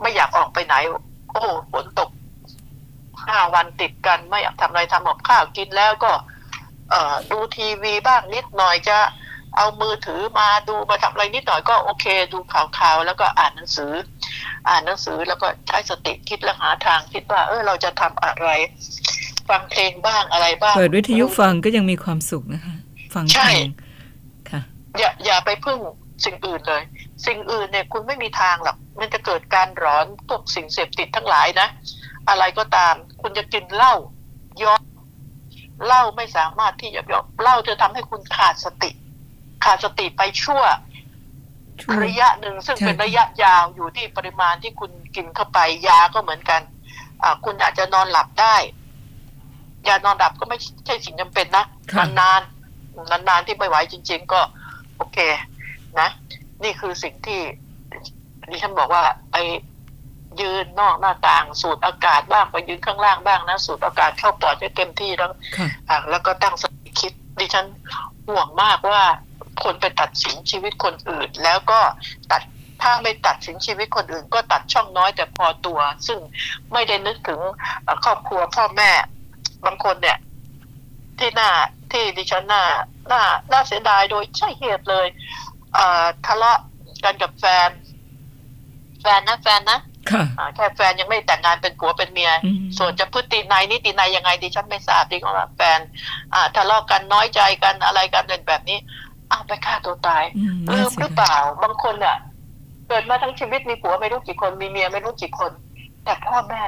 [0.00, 0.74] ไม่อยากออกไปไหน
[1.32, 2.10] โอ้ฝนตก
[3.26, 6.12] ห้าวันติดกันไม่อยากทำอะไรทำกับข้าวกินแล้วก็
[6.90, 8.98] เอ่อ ดูทีวีบ้างนิดหน่อยจะ
[9.56, 13.92] เอามือถือมาดูมาทำอะไรนิดหน่อยก็โอเค ดูข่าวๆแล้วก็อ่านหนังสือ
[14.68, 18.48] อ่านหนังสือแล้วก็ใช้สติคิดและหาทางคิดว่า เออเราจะทำอะไร
[19.48, 22.74] ฟังเพลงบ้างอะไรบ้างเปิดวิทยุฟังก็ยังมีความสุขนะคะ
[23.14, 23.70] ฟังใช่เพลง
[24.50, 24.60] ค่ะ
[24.98, 25.78] อย่าอย่าไปพึ่ง
[26.24, 26.82] สิ่งอื่นเลย
[27.24, 31.68] สิ่งอื่นเนี่ยคุณไม่มีทางหรอกมันจะเกิดการร้อนพวกสิ่งเสพติดทั้งหลายนะ
[32.28, 33.94] อะไรก็ตาม คุณจะกินเหล้า
[34.62, 34.80] ย้อน
[35.86, 38.90] เหล้าไม่สามารถที่จะย้อนเหล้าจะทำให้คุณขาดสติ
[39.64, 40.62] ขาดสติไปชั่ว
[41.82, 45.58] ช่วงระยะหนึ่งซึ่งใช่เป็นระยะยาวอยู่ที่ปริมาณที่คุณกินเข้าไป
[45.88, 46.60] ยาก็เหมือนกัน
[47.22, 48.56] อ่าคุณอาจจะนอนหลับได้
[49.88, 54.40] ยานอนหลับก็ไม่ใช่สิ่งจำเป็นนะค่ะนานๆนานๆที่ไม่ไหวจริง ๆ ก็
[54.96, 55.18] โอเค
[56.00, 56.08] นะ
[56.62, 57.40] นี่คือสิ่งที่
[58.50, 59.42] ดิฉันบอกว่าไอ้
[60.40, 67.66] ยืนนอกหน้าต่างสูดอากาศบ้างไปยืนข้างล่างบ้างนะสูดอากาศเข้าปอดให้เต็มที่แล้วค่ะอะแล้วก็ตั้งสติคิด ดิฉัน
[68.28, 69.02] ห่วงมากว่า
[69.62, 71.80] คนไปตัดสินชีวิตคนอื่น แล้วก็
[72.30, 72.42] ตัด
[72.82, 76.18] ถ้าไม่ตัดสินชีวิตคนอื่น ก็ตัดช่องน้อยแต่พอตัว ซึ่ง
[76.72, 77.40] ไม่ได้นึกถึง
[77.84, 78.90] เอ่อครอบครัวพ่อแม่
[79.66, 80.18] บางคนเนี่ย
[81.18, 81.50] ที่น่า
[81.92, 82.64] ที่ดิฉันน่า
[83.12, 85.06] น่าน่าเสียดายโดยใช่เหตุเลย
[85.76, 86.58] เอ่อทะเลาะ
[87.04, 87.70] กันกับแฟน
[89.02, 95.78] แฟนนะแฟนนะค่ะอ่าแค่แฟนยังไม่แต่งงานเป็นผัวเป็นเมียอืมส่วนจะพฤตินัยนิตินัยยังไงดิฉันไม่ทราบดิก็ว่าแฟน
[96.34, 98.78] อ่าทะเลาะกันน้อยใจกันอะไรกันเป็นแบบนี้
[99.30, 102.16] อ้าวไปฆ่าตัวตายอืมลืน่ามเสีหยรือดายเปล่า บางคนเนี่ย
[102.88, 105.52] เกิดมาทั้งชีวิตมีผัวไม่รู้กี่คนมีเมียไม่รู้กี่คน
[106.04, 106.62] แต่พ่อแม่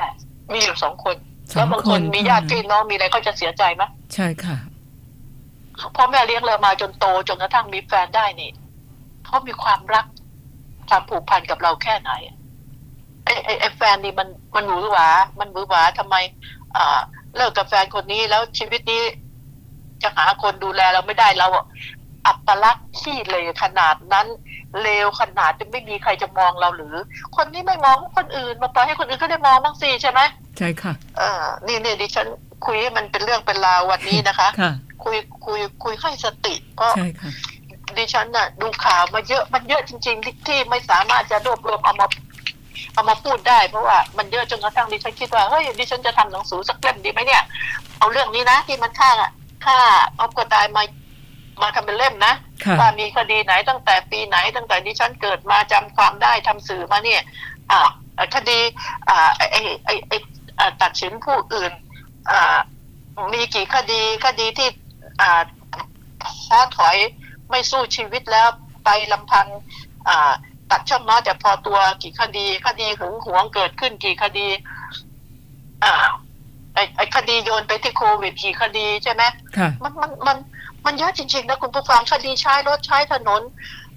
[0.53, 1.17] มีอยู่สองคน
[1.53, 3.83] สแล้อวงบางคคนนมีญาติพี่น้องมีอะไรเขาจะเสียใจไหม
[4.15, 4.57] ใช่ค่ะ
[5.97, 8.51] พ่อแม่เลี้ยงเรามาจนโตจนกระทั่งมีแฟนได้นี่
[9.29, 10.07] เขามีความรัก
[10.89, 12.13] ความผูกพันกับเราแค่ไหน
[13.25, 15.09] ไอ้ไอ้ไอ้แฟนนี่มันมันหวือหวา
[15.41, 16.17] มันหวือหวาทำไม
[16.77, 16.99] อ่า
[17.37, 19.03] เลิกกับแฟนคนนี้แล้วชีวิตนี้
[20.03, 21.49] จะหาคนดูแลเราไม่ได้เรา
[22.27, 24.27] อัปลักษณ์ขี้เลวขนาดนั้น
[24.83, 26.95] เลวขนาดจะไม่มีใครจะมองเราหรือ
[27.37, 30.21] คนนี้ไม่มองคนอื่น มาปล่อยให้คนอื่นก็ได้มองบ้างสิใช่ไหม
[30.59, 32.27] ใช่ค่ะ เออนี่เนี่ยดิฉัน
[32.67, 34.73] คุยให้มันเป็นเรื่องเป็นราววันนี้นะคะค่ะ
[35.05, 35.17] คุย
[35.47, 37.31] คุยคุยให้สติเพราะใช่ค่ะ
[37.99, 42.07] ดิฉันน่ะ ดูข่าวมาเยอะมันเยอะจริงๆที่ที่ไม่สามารถจะรวบรวมเอามา
[42.95, 47.43] เอามาพูดได้เพราะว่ามันเยอะจนกระทั่งดิฉันคิดว่าเฮ้ยดิฉันจะทำหนังสือสักเล่มดีไหมเนี่ย
[47.99, 49.11] เอาเรื่องนี้นะที่มันฆ่า
[49.65, 49.79] ฆ่า
[50.17, 50.83] เอากตายมา
[51.63, 52.35] มาทำเป็นเล่มนะ
[52.65, 57.23] ค่ะว่ามีคดีไหนตั้งแต่ปีไหนตั้งแต่ดิฉันเกิดมาจำความได้ทำสื่อมาเนี่ย
[57.71, 57.81] อ่า
[58.15, 58.59] เอ่อคดี
[59.09, 60.13] อ่าไอไอไอไอ
[60.59, 61.73] อ่าตัดสินผู้อื่น
[62.31, 62.59] อ่า
[63.33, 64.69] มีกี่คดีคดีที่
[65.21, 65.43] อ่า
[66.25, 66.97] ท้อถอย
[67.51, 68.49] ไม่สู้ชีวิตแล้ว
[68.85, 69.47] ไปลำพัง
[70.09, 70.33] อ่า
[70.71, 74.47] ตัดช่องน้อยแต่พอตัวกี่คดี คดีหึงหวงเกิดขึ้นกี่คดี
[75.85, 75.93] อ่า
[76.75, 79.23] ไอไอคดีโยนไปที่โควิดกี่คดีใช่ไหม
[79.57, 80.37] ค่ะมันมันมัน
[80.87, 83.43] มันเยอะจริงๆนะคุณผู้ฟังคดีใช้รถใช้ถนน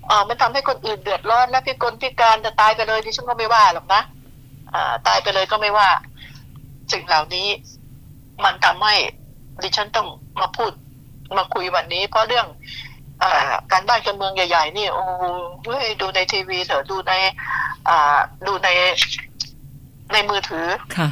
[0.07, 4.01] เอ่อมันทำให้คนอื่นเดือดร้อนและพิกลพิการจะตายไปเลยดิฉันก็ไม่ว่าหรอกนะ
[4.73, 5.89] อ่าตายไปเลยก็ไม่ว่า
[6.91, 7.47] สิ่งเหล่านี้
[8.43, 8.95] มันทำให้
[9.63, 10.07] ดิฉันต้อง
[10.41, 10.71] มาพูด
[11.37, 12.90] มาคุยวันนี้ เพราะเรื่องอา
[13.71, 15.23] การบ้านการเมืองใหญ่ ๆ นี่โอ้โห
[15.65, 17.13] เฮ้ยดูในทีวีเถอะดูใน
[17.89, 18.17] อ่า
[18.47, 18.69] ดูใน
[20.13, 20.67] ในมือถือ
[20.97, 21.09] ค่ะ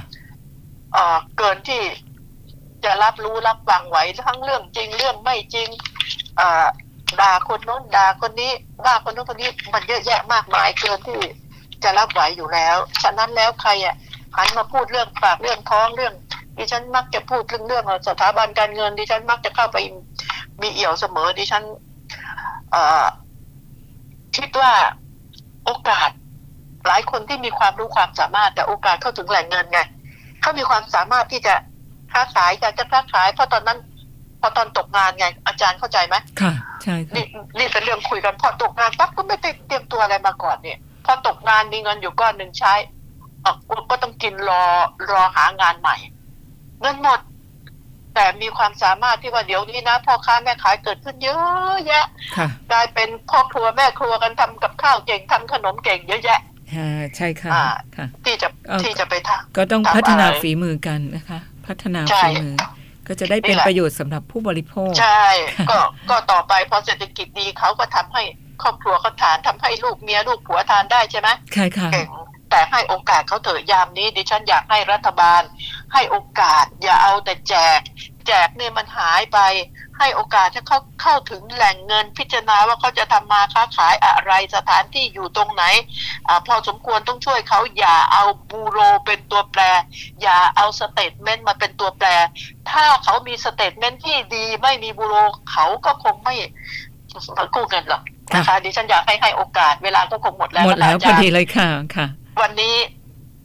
[0.94, 1.82] เอ่อเกินที่
[2.84, 5.68] จะรับรู้รับฟังไหวทั้งเรื่องจริงเรื่องไม่จริง
[6.40, 6.66] อ่า
[7.22, 8.52] ด่าคนโน้นด่าคนนี้
[8.86, 11.22] ว่าคนโน้นคนนี้มันเยอะแยะมากมายเกินที่
[11.84, 13.96] จะรับไหวอยู่แล้ว ฉะนั้นแล้วใครอะ
[14.36, 16.14] หันมาพูดเรื่องปากเรื่องท้องเรื่อง
[16.58, 19.78] ดิฉันมักจะพูดเรื่องเรื่องสถาบันการเงินดิฉันมักจะเข้าไป
[20.62, 21.89] มีเอี่ยวเสมอดิฉันเอ่อ
[24.38, 24.74] คิดว่า
[25.66, 26.10] โอกาส
[26.88, 29.80] หลายคนที่มีความรู้ความสามารถแต่โอกาสเข้าถึงแหล่งเงินไง
[30.42, 31.56] เขามีความสามารถที่จะ
[32.14, 33.80] ค้าขายอยากจะค้าขายเพราะตอนนั้น
[34.42, 36.54] พอตอนตกงานไง อาจารย์เข้าใจไหมค่ะ
[36.84, 37.26] ใช่ค่ะนี่
[37.58, 42.74] นี่เป็นเรื่องคุยกันพอตกงานปั๊บก็ไม่ได้เตรียมตัวอะไรมาก่อนเนี่ย พอตกงานมีเงินอยู่ก้อนหนึ่งใช้
[43.42, 44.64] เอ่อก็ก็ต้องกินรอ
[45.12, 45.96] รอหางานใหม่
[46.82, 47.20] เงินหมด
[48.20, 52.06] แต่มีความสามารถที่ว่าเดี๋ยวนี้นะพ่อค้าแม่ขายเกิดขึ้นเยอะแยะ
[52.38, 56.40] ค่ะกลายเป็นพ่อครัวแม่ครัวกันทำกับข้าวเก่งทำขนมเก่งเยอะแยะ
[56.76, 57.66] อ่าใช่ค่ะอ่า
[57.96, 62.56] ค่ะ ที่จะเอ่อที่จะไปทำก็ต้องทำพัฒนาอะไรฝีมือกันนะคะ พัฒนาใช่ฝีมือ
[63.08, 65.24] ก็จะได้เป็นนี่แหละประโยชน์สำหรับผู้บริโภค ใช่
[65.70, 68.24] ก็ก็ต่อไปพอเศรษฐกิจดีเขาก็ทำให้
[68.62, 72.08] ครอบครัวเขาทานทำให้ลูกเมียลูกผัวทานได้ใช่ไหมใช่ค่ะเก่ง
[72.50, 75.42] แต่ให้โอกาสเขาเถอะยามนี้ ดิฉันอยากให้รัฐบาล
[75.94, 77.80] ให้โอกาสอย่าเอาแต่แจก
[78.28, 79.40] แจกเนี่ยมันหายไป
[80.00, 85.64] ให้โอกาสให้เขาเข้าถึงแหล่งเงินพิจารณาว่าเขาจะทำมาค้าขายอะไรสถานที่อยู่ตรงไหน
[86.28, 89.62] อาพอสมควรต้องช่วยเขาอย่าเอา bureau เป็นตัวแปร
[90.22, 92.08] อย่าเอา statement มาเป็นตัวแปร
[92.72, 95.16] ถ้าเขามี statement ที่ดีไม่มี bureau
[95.52, 96.36] เขาก็คงไม่
[97.56, 98.04] กู้เงินหรอก
[98.36, 102.08] นะคะดิฉันอยากให้ให้โอกาสเวลาก็คงหมดแล้วหมดแล้วนะพออาจารย์ดีเลยค่ะค่ะ
[102.42, 102.76] วันนี้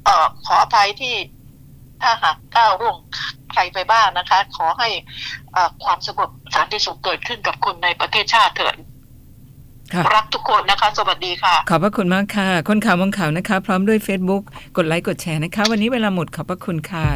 [0.05, 1.15] เอ่อขออภัยที่
[2.03, 2.97] ถ้าหากก้าวล่วง
[3.53, 4.89] ใครไปบ้างนะคะ ขอให้
[5.53, 8.77] เอ่อความสงบสันติสุขเกิดขึ้นกับคนในประเทศชาติเถิด
[9.95, 14.43] ค่ะรักทุกคนนะคะ สวัสดีค่ะ ขอบพระคุณมากค่ะ คนข่าวมองข่าวนะคะ พร้อมด้วย Facebook
[14.77, 17.07] กดไลค์กดแชร์นะคะ วันนี้เวลาหมดขอบพระคุณค่ะ